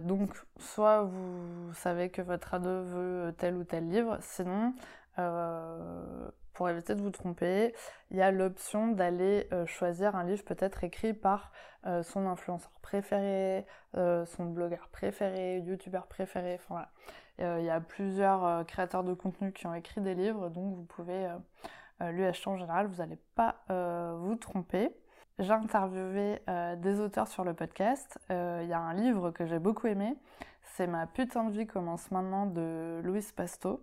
donc 0.00 0.30
soit 0.58 1.02
vous 1.02 1.74
savez 1.74 2.08
que 2.08 2.22
votre 2.22 2.54
ado 2.54 2.82
veut 2.84 3.34
tel 3.36 3.56
ou 3.56 3.64
tel 3.64 3.88
livre, 3.88 4.16
sinon 4.20 4.72
pour 6.54 6.68
éviter 6.68 6.94
de 6.94 7.02
vous 7.02 7.10
tromper, 7.10 7.74
il 8.10 8.16
y 8.16 8.22
a 8.22 8.30
l'option 8.30 8.88
d'aller 8.88 9.46
euh, 9.52 9.66
choisir 9.66 10.16
un 10.16 10.24
livre 10.24 10.44
peut-être 10.44 10.84
écrit 10.84 11.12
par 11.12 11.52
euh, 11.86 12.02
son 12.02 12.26
influenceur 12.26 12.70
préféré, 12.80 13.66
euh, 13.96 14.24
son 14.24 14.46
blogueur 14.46 14.88
préféré, 14.88 15.58
youtubeur 15.58 16.06
préféré, 16.06 16.54
enfin 16.54 16.86
il 17.40 17.64
y 17.64 17.70
a 17.70 17.80
plusieurs 17.80 18.64
créateurs 18.64 19.02
de 19.02 19.12
contenu 19.12 19.50
qui 19.50 19.66
ont 19.66 19.74
écrit 19.74 20.00
des 20.00 20.14
livres, 20.14 20.50
donc 20.50 20.76
vous 20.76 20.84
pouvez 20.84 21.28
lui 22.00 22.24
acheter 22.24 22.48
en 22.48 22.56
général, 22.56 22.86
vous 22.86 22.98
n'allez 22.98 23.18
pas 23.34 23.56
vous 24.20 24.36
tromper. 24.36 24.94
J'ai 25.40 25.50
interviewé 25.50 26.40
des 26.76 27.00
auteurs 27.00 27.26
sur 27.26 27.42
le 27.42 27.52
podcast. 27.52 28.20
Il 28.30 28.68
y 28.68 28.72
a 28.72 28.78
un 28.78 28.94
livre 28.94 29.32
que 29.32 29.46
j'ai 29.46 29.58
beaucoup 29.58 29.88
aimé, 29.88 30.16
c'est 30.76 30.86
Ma 30.86 31.08
putain 31.08 31.42
de 31.42 31.50
vie 31.50 31.66
commence 31.66 32.08
maintenant 32.12 32.46
de 32.46 33.00
Louise 33.02 33.32
Pasto 33.32 33.82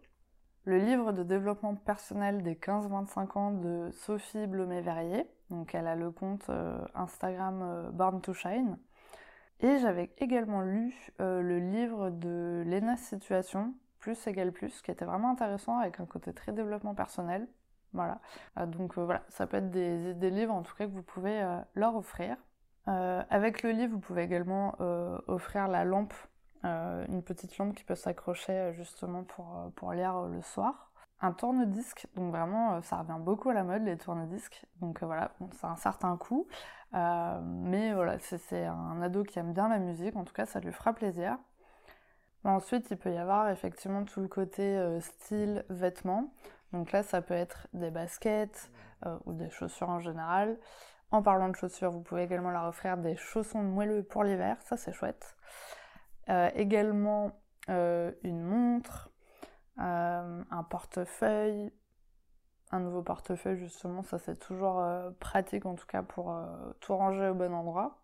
le 0.66 0.78
livre 0.78 1.12
de 1.12 1.24
développement 1.24 1.76
personnel 1.76 2.44
des 2.44 2.56
15-25 2.56 3.38
ans 3.38 3.52
de 3.52 3.90
Sophie 3.92 4.46
Blomet-Verrier. 4.48 5.26
Donc 5.50 5.74
elle 5.74 5.88
a 5.88 5.96
le 5.96 6.12
compte 6.12 6.50
euh, 6.50 6.78
Instagram 6.94 7.62
euh, 7.64 7.90
Born 7.92 8.22
to 8.22 8.34
Shine. 8.34 8.78
Et 9.60 9.78
j'avais 9.80 10.12
également 10.18 10.62
lu 10.62 10.94
euh, 11.20 11.42
le 11.42 11.60
livre 11.60 12.10
de 12.10 12.64
Lena 12.66 12.98
Situation, 12.98 13.74
Plus 14.00 14.28
égale 14.28 14.52
plus, 14.52 14.82
qui 14.82 14.92
était 14.92 15.06
vraiment 15.06 15.32
intéressant 15.32 15.78
avec 15.80 16.00
un 16.00 16.06
côté 16.06 16.34
très 16.34 16.52
développement 16.52 16.96
personnel. 16.96 17.48
Voilà. 17.94 18.22
donc 18.68 18.96
voilà, 18.96 19.22
ça 19.28 19.48
peut 19.48 19.58
être 19.58 19.70
des, 19.70 20.30
livres 20.30 20.54
en 20.54 20.62
tout 20.62 20.74
cas 20.78 20.86
que 20.86 20.92
vous 20.92 21.04
pouvez 21.04 21.46
leur 21.76 21.98
offrir. 21.98 22.38
avec 22.86 23.64
le 23.64 23.72
livre, 23.72 23.92
vous 23.92 24.00
pouvez 24.00 24.24
également 24.24 24.76
offrir 25.28 25.68
la 25.68 25.84
lampe 25.84 26.14
euh, 26.14 26.31
une 26.64 27.24
petite 27.24 27.58
lampe 27.58 27.76
qui 27.76 27.84
peut 27.84 27.96
s'accrocher 27.96 28.54
euh, 28.54 28.74
justement 28.74 29.24
pour, 29.24 29.58
euh, 29.58 29.70
pour 29.76 29.94
lire 29.94 30.22
le 30.22 30.42
soir. 30.42 30.92
Un 31.22 31.34
tourne-disque, 31.34 32.08
donc 32.16 32.32
vraiment 32.32 32.82
ça 32.82 32.98
revient 32.98 33.20
beaucoup 33.20 33.50
à 33.50 33.54
la 33.54 33.64
mode 33.64 33.84
les 33.84 33.96
tourne-disques, 33.96 34.66
donc 34.82 35.04
voilà, 35.04 35.32
c'est 35.52 35.68
un 35.68 35.76
certain 35.76 36.18
coût, 36.18 36.48
mais 36.94 37.94
voilà, 37.94 38.18
c'est 38.18 38.66
un 38.66 39.00
ado 39.04 39.22
qui 39.22 39.38
aime 39.38 39.54
bien 39.54 39.70
la 39.70 39.78
musique, 39.78 40.16
en 40.16 40.24
tout 40.24 40.34
cas 40.34 40.48
ça 40.48 40.60
lui 40.60 40.72
fera 40.72 40.94
plaisir. 40.94 41.38
Ensuite, 42.44 42.90
il 42.90 42.98
peut 42.98 43.14
y 43.14 43.20
avoir 43.20 43.50
effectivement 43.50 44.04
tout 44.04 44.20
le 44.20 44.28
côté 44.28 44.84
style, 45.00 45.64
vêtements. 45.70 46.34
Donc 46.74 46.92
là, 46.92 47.04
ça 47.04 47.22
peut 47.22 47.36
être 47.36 47.68
des 47.74 47.92
baskets 47.92 48.72
ou 49.26 49.34
des 49.34 49.52
chaussures 49.52 49.90
en 49.90 50.00
général. 50.00 50.58
En 51.12 51.22
parlant 51.22 51.50
de 51.50 51.56
chaussures, 51.56 51.92
vous 51.92 52.02
pouvez 52.02 52.24
également 52.24 52.50
leur 52.50 52.66
offrir 52.66 52.98
des 52.98 53.16
chaussons 53.16 53.62
moelleux 53.62 54.02
pour 54.02 54.24
l'hiver, 54.24 54.58
ça 54.62 54.76
c'est 54.76 54.94
chouette. 54.94 55.36
Euh, 56.30 56.50
également 56.56 57.32
euh, 57.70 58.12
une 58.24 58.44
montre, 58.44 59.10
euh, 59.80 60.44
un 60.50 60.64
portefeuille, 60.64 61.72
un 62.72 62.80
nouveau 62.80 63.02
portefeuille 63.02 63.58
justement, 63.58 64.04
ça 64.04 64.18
c'est 64.20 64.40
toujours 64.40 64.82
pratique 65.20 65.66
en 65.66 65.76
tout 65.76 65.88
cas 65.88 66.04
pour 66.04 66.34
tout 66.80 66.96
ranger 66.96 67.30
au 67.30 67.34
bon 67.34 67.54
endroit. 67.54 67.98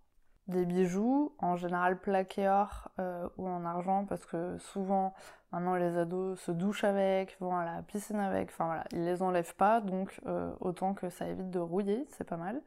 Des 0.47 0.65
bijoux, 0.65 1.35
en 1.39 1.55
général 1.55 1.99
plaqués 1.99 2.49
or 2.49 2.89
ou 3.37 3.47
en 3.47 3.63
argent 3.63 4.05
parce 4.05 4.25
que 4.25 4.57
souvent 4.57 5.13
maintenant 5.51 5.75
les 5.75 5.97
ados 5.97 6.39
se 6.39 6.51
douchent 6.51 6.83
avec, 6.83 7.37
vont 7.39 7.55
à 7.55 7.63
la 7.63 7.81
piscine 7.81 8.19
avec, 8.19 8.49
enfin 8.49 8.65
voilà, 8.65 8.83
ils 8.91 9.05
les 9.05 9.21
enlèvent 9.21 9.55
pas 9.55 9.79
donc 9.79 10.19
autant 10.59 10.93
que 10.93 11.09
ça 11.09 11.27
évite 11.27 11.49
de 11.49 11.59
rouiller, 11.59 12.05
c'est 12.09 12.25
pas 12.25 12.37
mal. 12.37 12.61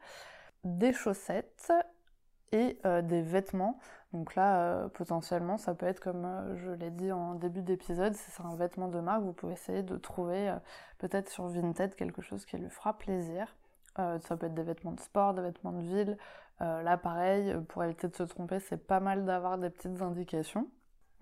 Des 0.64 0.95
chaussettes 0.95 1.71
et 2.52 2.78
des 3.02 3.23
vêtements. 3.23 3.78
Donc 4.12 4.35
là, 4.35 4.61
euh, 4.61 4.88
potentiellement, 4.88 5.57
ça 5.57 5.75
peut 5.75 5.87
être 5.87 6.00
comme 6.00 6.25
euh, 6.25 6.57
je 6.57 6.71
l'ai 6.71 6.90
dit 6.90 7.12
en 7.12 7.35
début 7.35 7.62
d'épisode, 7.62 8.14
si 8.14 8.30
c'est 8.30 8.42
un 8.42 8.57
vêtement 8.57 8.88
de 8.88 8.99
marque, 8.99 9.23
vous 9.23 9.33
pouvez 9.33 9.52
essayer 9.52 9.83
de 9.85 9.97
trouver 9.97 10.50
euh, 10.50 10.57
peut-être 10.99 11.28
sur 11.28 11.47
Vinted 11.47 11.95
quelque 11.95 12.21
chose 12.21 12.45
qui 12.45 12.57
lui 12.57 12.71
fera 12.71 12.99
plaisir. 12.99 13.54
ça 13.97 14.37
peut 14.37 14.47
être 14.47 14.54
des 14.54 14.62
vêtements 14.62 14.92
de 14.92 15.00
sport, 15.00 15.35
des 15.35 15.42
vêtements 15.42 15.73
de 15.73 15.83
ville. 15.83 16.19
là, 16.61 16.97
pareil, 16.97 17.54
pour 17.69 17.85
éviter 17.85 18.09
de 18.09 18.16
se 18.16 18.23
tromper, 18.25 18.61
c'est 18.61 18.87
pas 18.87 19.00
mal 19.00 19.25
d'avoir 19.25 19.59
des 19.59 19.71
petites 19.71 20.02
indications. 20.02 20.69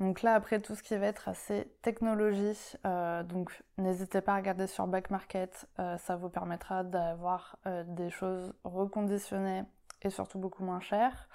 Donc 0.00 0.22
là, 0.22 0.34
après 0.34 0.60
tout 0.60 0.74
ce 0.76 0.82
qui 0.82 0.96
va 0.96 1.06
être 1.06 1.28
assez 1.28 1.72
technologie, 1.82 2.76
donc 3.24 3.62
n'hésitez 3.78 4.20
pas 4.20 4.34
à 4.34 4.36
regarder 4.36 4.66
sur 4.66 4.86
Back 4.86 5.10
Market, 5.10 5.66
ça 5.98 6.16
vous 6.16 6.28
permettra 6.28 6.84
d'avoir 6.84 7.58
des 7.86 8.10
choses 8.10 8.52
reconditionnées 8.64 9.64
et 10.02 10.10
surtout 10.10 10.38
beaucoup 10.38 10.64
moins 10.64 10.80
chères. 10.80 11.28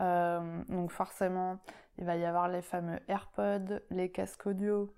Euh, 0.00 0.62
donc 0.68 0.90
forcément, 0.90 1.58
il 1.98 2.04
va 2.04 2.16
y 2.16 2.24
avoir 2.24 2.48
les 2.48 2.62
fameux 2.62 2.98
AirPods, 3.08 3.80
les 3.90 4.10
casques 4.10 4.46
audio, 4.46 4.94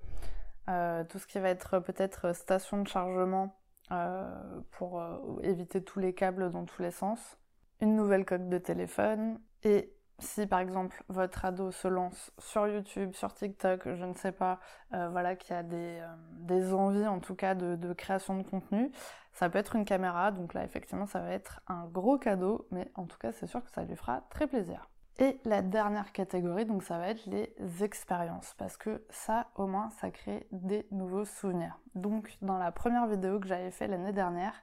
euh, 0.69 1.05
tout 1.05 1.19
ce 1.19 1.27
qui 1.27 1.39
va 1.39 1.49
être 1.49 1.79
peut-être 1.79 2.35
station 2.35 2.83
de 2.83 2.89
chargement 2.89 3.57
euh, 3.93 4.61
pour 4.73 5.03
éviter 5.43 5.83
tous 5.83 6.01
les 6.01 6.15
câbles 6.15 6.51
dans 6.51 6.65
tous 6.65 6.83
les 6.83 6.91
sens, 6.91 7.39
une 7.81 7.95
nouvelle 7.95 8.25
coque 8.25 8.49
de 8.49 8.59
téléphone 8.59 9.41
et 9.63 9.93
si 10.19 10.47
par 10.47 10.61
exemple 10.61 11.03
votre 11.09 11.45
ado 11.45 11.71
se 11.71 11.89
lance 11.89 12.33
sur 12.39 12.67
YouTube, 12.67 13.13
sur 13.15 13.33
TikTok, 13.33 13.95
je 13.95 14.05
ne 14.05 14.15
sais 14.15 14.33
pas, 14.33 14.59
voilà, 14.91 15.37
qu'il 15.37 15.55
y 15.55 15.59
a 15.59 15.63
des, 15.63 16.03
des, 16.33 16.73
envies 16.73 17.07
en 17.07 17.21
tout 17.21 17.35
cas 17.35 17.55
de, 17.55 17.77
de, 17.77 17.93
création 17.93 18.37
de 18.37 18.43
contenu, 18.43 18.91
ça 19.33 19.49
peut 19.49 19.59
être 19.59 19.77
une 19.77 19.85
caméra, 19.85 20.33
donc 20.33 20.55
là 20.55 20.65
effectivement 20.65 21.07
ça 21.07 21.21
va 21.21 21.31
être 21.31 21.61
un 21.69 21.87
gros 21.87 22.19
cadeau, 22.19 22.67
mais 22.71 22.91
en 22.95 23.07
tout 23.07 23.19
cas 23.19 23.33
c'est 23.33 23.47
sûr 23.47 23.63
que 23.63 23.71
ça 23.71 23.85
lui 23.85 23.97
fera 23.97 24.23
très 24.31 24.47
plaisir. 24.47 24.89
Et 25.21 25.41
la 25.45 25.63
dernière 25.63 26.13
catégorie, 26.13 26.65
donc 26.65 26.85
ça 26.85 26.97
va 26.97 27.09
être 27.09 27.27
les 27.27 27.53
expériences, 27.83 28.55
parce 28.57 28.77
que 28.77 29.05
ça 29.11 29.49
au 29.57 29.67
moins 29.67 29.91
ça 29.91 30.11
crée 30.11 30.47
des 30.53 30.87
nouveaux 30.93 31.25
souvenirs. 31.25 31.81
Donc 31.97 32.37
dans 32.41 32.57
la 32.57 32.71
première 32.71 33.09
vidéo 33.09 33.41
que 33.41 33.49
j'avais 33.49 33.73
fait 33.73 33.89
l'année 33.89 34.13
dernière 34.13 34.55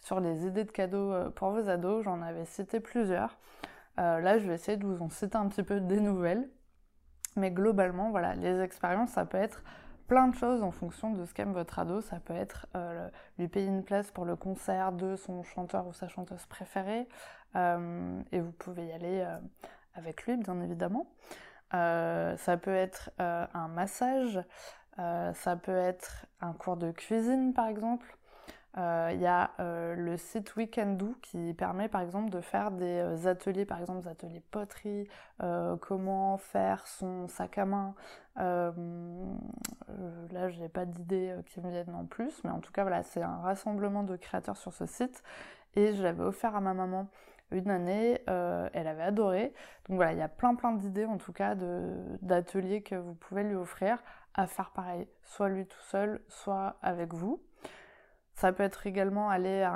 sur 0.00 0.18
les 0.18 0.46
idées 0.46 0.64
de 0.64 0.72
cadeaux 0.72 1.12
euh, 1.12 1.30
pour 1.30 1.50
vos 1.50 1.68
ados, 1.68 2.02
j'en 2.04 2.22
avais 2.22 2.44
cité 2.44 2.80
plusieurs. 2.80 3.36
Euh, 3.98 4.20
là 4.20 4.38
je 4.38 4.46
vais 4.46 4.54
essayer 4.54 4.76
de 4.76 4.86
vous 4.86 5.02
en 5.02 5.08
citer 5.10 5.36
un 5.36 5.48
petit 5.48 5.62
peu 5.62 5.80
des 5.80 6.00
nouvelles. 6.00 6.48
Mais 7.36 7.50
globalement, 7.50 8.10
voilà, 8.10 8.34
les 8.34 8.60
expériences, 8.60 9.10
ça 9.10 9.24
peut 9.24 9.38
être 9.38 9.62
plein 10.08 10.26
de 10.26 10.34
choses 10.34 10.62
en 10.62 10.72
fonction 10.72 11.12
de 11.12 11.24
ce 11.24 11.32
qu'aime 11.32 11.52
votre 11.52 11.78
ado. 11.78 12.00
Ça 12.00 12.18
peut 12.18 12.34
être 12.34 12.66
lui 13.38 13.46
payer 13.46 13.68
une 13.68 13.84
place 13.84 14.10
pour 14.10 14.24
le 14.24 14.34
concert 14.34 14.90
de 14.90 15.14
son 15.14 15.44
chanteur 15.44 15.86
ou 15.86 15.92
sa 15.92 16.08
chanteuse 16.08 16.44
préférée, 16.46 17.06
et 17.54 18.40
vous 18.40 18.50
pouvez 18.58 18.86
y 18.86 18.92
aller 18.92 19.24
avec 19.94 20.24
lui, 20.26 20.36
bien 20.38 20.60
évidemment. 20.60 21.06
ça 21.70 22.56
peut 22.58 22.74
être 22.74 23.12
un 23.18 23.68
massage, 23.68 24.40
ça 24.96 25.56
peut 25.62 25.78
être 25.78 26.26
un 26.40 26.52
cours 26.52 26.76
de 26.76 26.90
cuisine, 26.90 27.54
par 27.54 27.68
exemple. 27.68 28.16
Euh, 28.78 29.10
il 29.12 29.20
y 29.20 29.26
a 29.26 29.50
euh, 29.58 29.96
le 29.96 30.16
site 30.16 30.54
Weekendoo 30.54 31.16
qui 31.22 31.54
permet 31.54 31.88
par 31.88 32.02
exemple 32.02 32.30
de 32.30 32.40
faire 32.40 32.70
des 32.70 33.00
euh, 33.00 33.26
ateliers, 33.26 33.64
par 33.64 33.80
exemple 33.80 34.02
des 34.02 34.08
ateliers 34.08 34.42
poterie, 34.50 35.08
comment 35.80 36.36
faire 36.36 36.86
son 36.86 37.26
sac 37.28 37.58
à 37.58 37.64
main. 37.64 37.94
là, 38.36 38.72
je 40.48 40.60
n'ai 40.60 40.68
pas 40.68 40.84
d'idées 40.84 41.34
qui 41.46 41.60
me 41.60 41.70
viennent 41.70 41.94
en 41.94 42.04
plus, 42.04 42.42
mais 42.44 42.50
en 42.50 42.60
tout 42.60 42.72
cas, 42.72 42.82
voilà, 42.82 43.02
c'est 43.02 43.22
un 43.22 43.38
rassemblement 43.38 44.02
de 44.04 44.16
créateurs 44.16 44.56
sur 44.56 44.72
ce 44.72 44.86
site 44.86 45.22
et 45.74 45.94
je 45.94 46.02
l'avais 46.02 46.22
offert 46.22 46.54
à 46.54 46.60
ma 46.60 46.74
maman 46.74 47.08
une 47.50 47.70
année, 47.70 48.20
elle 48.26 48.86
avait 48.86 49.02
adoré. 49.02 49.52
Donc 49.88 49.96
voilà, 49.96 50.12
il 50.12 50.18
y 50.18 50.22
a 50.22 50.28
plein 50.28 50.54
plein 50.54 50.72
d'idées 50.72 51.06
en 51.06 51.16
tout 51.16 51.32
cas 51.32 51.56
d'ateliers 52.22 52.82
que 52.82 52.94
vous 52.94 53.14
pouvez 53.14 53.42
lui 53.42 53.56
offrir 53.56 53.98
à 54.34 54.46
faire 54.46 54.70
pareil, 54.70 55.08
soit 55.24 55.48
lui 55.48 55.66
tout 55.66 55.82
seul, 55.82 56.20
soit 56.28 56.76
avec 56.82 57.14
vous. 57.14 57.42
Ça 58.40 58.54
peut 58.54 58.62
être 58.62 58.86
également 58.86 59.28
aller 59.28 59.68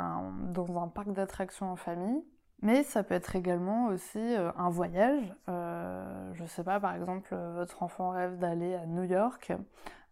dans 0.55 0.83
un 0.83 0.89
parc 0.89 1.13
d'attractions 1.13 1.71
en 1.71 1.77
famille, 1.77 2.25
mais 2.63 2.83
ça 2.83 3.03
peut 3.03 3.15
être 3.15 3.37
également 3.37 3.89
aussi 3.89 4.19
euh, 4.19 4.51
un 4.57 4.71
voyage. 4.71 5.35
Euh, 5.51 6.33
je 6.33 6.47
sais 6.47 6.65
pas, 6.65 6.81
par 6.81 6.95
exemple, 6.95 7.37
votre 7.57 7.83
enfant 7.83 8.09
rêve 8.09 8.39
d'aller 8.39 8.75
à 8.75 8.87
New 8.87 9.03
York, 9.03 9.53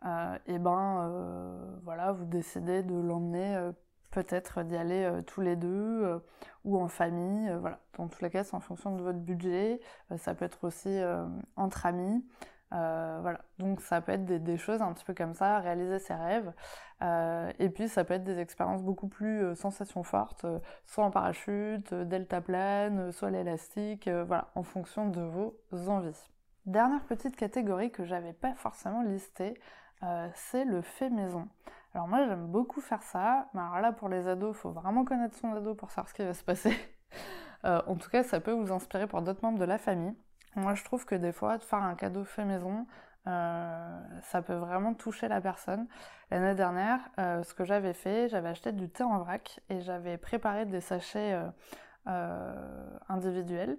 euh, 0.05 0.39
et 0.47 0.59
ben 0.59 1.81
voilà, 1.83 2.13
vous 2.13 2.27
décidez 2.27 2.83
de 2.83 2.95
l'emmener 2.95 3.71
peut-être 4.11 4.63
d'y 4.65 4.77
aller 4.77 5.11
tous 5.27 5.41
les 5.41 5.57
deux 5.57 6.23
ou 6.67 6.79
en 6.79 6.89
famille. 6.89 7.51
voilà, 7.59 7.81
dans 7.97 8.09
tous 8.09 8.23
les 8.23 8.29
cas, 8.29 8.45
c'est 8.45 8.55
en 8.55 8.61
fonction 8.61 8.95
de 8.95 9.03
votre 9.03 9.21
budget. 9.21 9.81
ça 10.19 10.35
peut 10.35 10.45
être 10.45 10.65
aussi 10.65 11.01
entre 11.57 11.87
amis. 11.87 12.23
Euh, 12.73 13.19
voilà, 13.21 13.41
donc 13.59 13.81
ça 13.81 14.01
peut 14.01 14.13
être 14.13 14.25
des, 14.25 14.57
choses 14.57 14.81
un 14.81 14.93
petit 14.93 15.05
peu 15.05 15.15
comme 15.15 15.35
ça, 15.35 15.59
réaliser 15.59 15.99
ses 15.99 16.15
rêves. 16.15 16.53
Euh, 17.03 17.53
et 17.59 17.69
puis 17.69 17.89
ça 17.89 18.05
peut 18.05 18.15
être 18.15 18.25
des 18.25 18.39
expériences 18.39 18.83
beaucoup 18.83 19.09
plus 19.09 19.45
euh, 19.45 19.55
sensations 19.55 20.03
fortes, 20.03 20.47
soit 20.87 21.05
en 21.05 21.11
parachute, 21.11 21.93
delta 21.93 22.41
plane, 22.41 23.13
soit 23.13 23.31
l'élastique, 23.31 24.09
voilà, 24.09 24.49
en 24.55 24.63
fonction 24.63 25.09
de 25.09 25.21
vos 25.21 25.55
envies. 25.89 26.31
Dernière 26.65 27.05
petite 27.05 27.37
catégorie 27.37 27.91
que 27.91 28.05
j'avais 28.05 28.33
pas 28.33 28.55
forcément 28.55 29.03
listée, 29.03 29.61
c'est 30.35 30.65
le 30.65 30.81
fait 30.83 31.11
maison. 31.11 31.49
Alors 31.95 32.09
moi 32.09 32.27
j'aime 32.27 32.47
beaucoup 32.47 32.81
faire 32.81 33.03
ça, 33.03 33.49
mais 33.55 33.61
alors 33.61 33.81
là 33.81 33.93
pour 33.93 34.09
les 34.09 34.29
ados, 34.29 34.57
faut 34.57 34.71
vraiment 34.71 35.05
connaître 35.05 35.37
son 35.37 35.53
ado 35.53 35.75
pour 35.75 35.91
savoir 35.91 36.09
ce 36.09 36.15
qui 36.15 36.25
va 36.25 36.35
se 36.35 36.45
passer. 36.45 36.75
en 37.65 37.97
tout 37.97 38.11
cas, 38.11 38.23
ça 38.23 38.41
peut 38.41 38.53
vous 38.53 38.73
inspirer 38.73 39.07
pour 39.07 39.23
d'autres 39.23 39.43
membres 39.43 39.59
de 39.59 39.65
la 39.65 39.79
famille. 39.79 40.15
Moi, 40.55 40.75
je 40.75 40.85
trouve 40.85 41.05
que 41.05 41.15
des 41.15 41.33
fois, 41.33 41.59
de 41.59 41.65
faire 41.65 41.83
un 41.83 41.95
cadeau 41.95 42.25
fait 42.25 42.45
maison, 42.45 42.87
euh, 43.27 44.01
ça 44.23 44.43
peut 44.43 44.55
vraiment 44.55 44.95
toucher 44.95 45.29
la 45.29 45.41
personne. 45.41 45.87
L'année 46.31 46.55
dernière, 46.55 47.01
euh, 47.19 47.43
ce 47.43 47.55
que 47.55 47.65
j'avais 47.65 47.95
fait, 47.95 48.29
j'avais 48.29 48.49
acheté 48.49 48.73
du 48.73 48.89
thé 48.89 49.05
en 49.05 49.19
vrac 49.19 49.61
et 49.69 49.81
j'avais 49.81 50.19
préparé 50.19 50.67
des 50.67 50.81
sachets 50.81 51.41
euh, 52.07 52.99
individuels. 53.09 53.79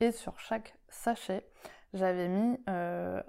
Et 0.00 0.12
sur 0.12 0.38
chaque 0.38 0.78
sachet, 0.88 1.46
j'avais 1.94 2.28
mis 2.28 2.58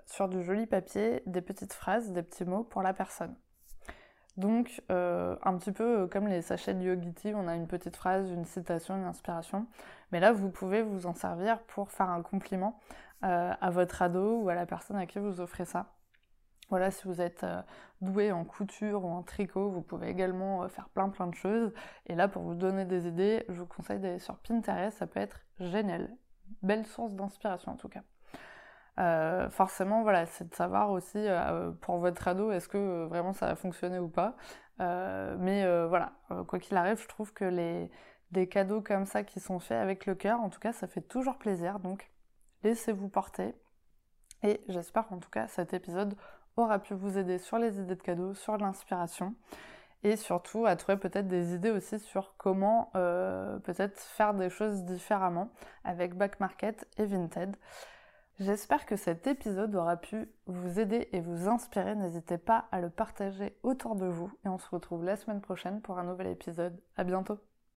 sur 0.06 0.28
du 0.28 0.44
joli 0.44 0.66
papier 0.66 1.24
des 1.26 1.42
petites 1.42 1.74
phrases, 1.74 2.12
des 2.12 2.24
petits 2.24 2.46
mots 2.46 2.64
pour 2.64 2.82
la 2.82 2.94
personne. 2.94 3.36
Donc, 4.38 4.84
euh, 4.92 5.36
un 5.42 5.58
petit 5.58 5.72
peu 5.72 6.02
euh, 6.02 6.08
comme 6.08 6.28
les 6.28 6.44
sachets 6.44 6.76
de 6.76 6.84
Yogiti, 6.84 7.34
on 7.36 7.48
a 7.48 7.56
une 7.56 7.68
petite 7.68 7.96
phrase, 7.96 8.30
une 8.30 8.46
citation, 8.46 8.96
une 8.96 9.06
inspiration. 9.06 9.66
Mais 10.12 10.20
là, 10.20 10.32
vous 10.32 10.50
pouvez 10.52 10.84
vous 10.84 11.08
en 11.08 11.14
servir 11.16 11.60
pour 11.64 11.90
faire 11.90 12.10
un 12.10 12.22
compliment 12.22 12.80
euh, 13.24 13.54
à 13.60 13.72
votre 13.72 14.04
ado 14.04 14.42
ou 14.42 14.50
à 14.50 14.56
la 14.56 14.68
personne 14.68 14.98
à 14.98 15.08
qui 15.08 15.18
vous 15.18 15.42
offrez 15.42 15.66
ça. 15.66 15.88
Voilà, 16.70 16.92
si 16.92 17.08
vous 17.08 17.22
êtes 17.22 17.46
doué 18.02 18.32
en 18.34 18.44
couture 18.44 19.06
ou 19.06 19.10
en 19.10 19.24
tricot, 19.24 19.70
vous 19.70 19.82
pouvez 19.82 20.10
également 20.10 20.68
faire 20.68 20.90
plein 20.90 21.08
plein 21.08 21.28
de 21.28 21.34
choses. 21.34 21.74
Et 22.08 22.14
là, 22.14 22.28
pour 22.28 22.44
vous 22.44 22.56
donner 22.56 22.84
des 22.84 23.08
idées, 23.08 23.46
je 23.48 23.54
vous 23.54 23.66
conseille 23.66 24.00
d'aller 24.00 24.20
sur 24.20 24.38
Pinterest, 24.40 24.98
ça 24.98 25.08
peut 25.08 25.22
être 25.22 25.40
génial. 25.62 26.14
Belle 26.62 26.86
source 26.86 27.14
d'inspiration 27.14 27.72
en 27.72 27.78
tout 27.78 27.88
cas. 27.88 28.04
Euh, 29.00 29.50
forcément, 29.50 30.02
voilà, 30.02 30.26
c'est 30.26 30.50
de 30.50 30.56
savoir 30.56 30.90
aussi 30.92 31.18
euh, 31.18 31.72
pour 31.82 31.98
votre 31.98 32.28
ado, 32.28 32.52
est-ce 32.52 32.68
que 32.68 32.78
euh, 32.78 33.06
vraiment 33.08 33.32
ça 33.32 33.46
va 33.46 33.56
fonctionner 33.56 34.00
ou 34.00 34.10
pas. 34.10 34.36
mais 34.80 35.66
voilà, 35.88 36.14
quoi 36.48 36.60
qu'il 36.60 36.78
arrive, 36.78 37.02
je 37.02 37.08
trouve 37.08 37.34
que 37.34 37.46
les, 37.46 37.92
des 38.32 38.48
cadeaux 38.48 38.82
comme 38.82 39.06
ça 39.06 39.24
qui 39.24 39.40
sont 39.40 39.60
faits 39.60 39.78
avec 39.78 40.06
le 40.06 40.16
cœur, 40.16 40.40
en 40.42 40.50
tout 40.50 40.60
cas, 40.60 40.74
ça 40.74 40.88
fait 40.88 41.02
toujours 41.02 41.38
plaisir. 41.38 41.80
Donc, 41.80 42.12
laissez-vous 42.64 43.10
porter. 43.10 43.56
Et 44.44 44.62
j'espère 44.68 45.08
qu'en 45.08 45.18
tout 45.18 45.30
cas, 45.30 45.48
cet 45.48 45.74
épisode 45.74 46.16
aura 46.56 46.80
pu 46.80 46.94
vous 46.94 47.18
aider 47.18 47.40
sur 47.40 47.58
les 47.58 47.80
idées 47.80 47.96
de 47.96 48.02
cadeaux, 48.02 48.34
sur 48.34 48.58
l'inspiration 48.58 49.36
et 50.04 50.16
surtout 50.16 50.68
à 50.68 50.76
trouver 50.76 50.98
peut-être 50.98 51.28
des 51.28 51.56
idées 51.56 51.72
aussi 51.72 52.00
sur 52.00 52.36
comment 52.38 52.92
peut-être 52.94 54.00
faire 54.00 54.36
des 54.36 54.50
choses 54.50 54.84
différemment 54.84 55.50
avec 55.84 56.16
Back 56.16 56.40
Market 56.40 56.88
et 56.98 57.06
Vinted. 57.06 57.58
J'espère 58.40 58.86
que 58.86 58.96
cet 58.96 59.26
épisode 59.26 59.74
aura 59.74 59.98
pu 59.98 60.30
vous 60.46 60.80
aider 60.80 61.10
et 61.12 61.22
vous 61.22 61.48
inspirer. 61.50 61.96
N'hésitez 61.96 62.38
pas 62.38 62.68
à 62.72 62.82
le 62.82 62.90
partager 62.90 63.58
autour 63.64 63.96
de 63.96 64.06
vous 64.06 64.32
et 64.46 64.50
on 64.50 64.60
se 64.60 64.70
retrouve 64.70 65.04
la 65.04 65.16
semaine 65.16 65.42
prochaine 65.42 65.82
pour 65.82 65.98
un 65.98 66.04
nouvel 66.04 66.28
épisode. 66.28 66.80
À 66.98 67.04
bientôt! 67.04 67.40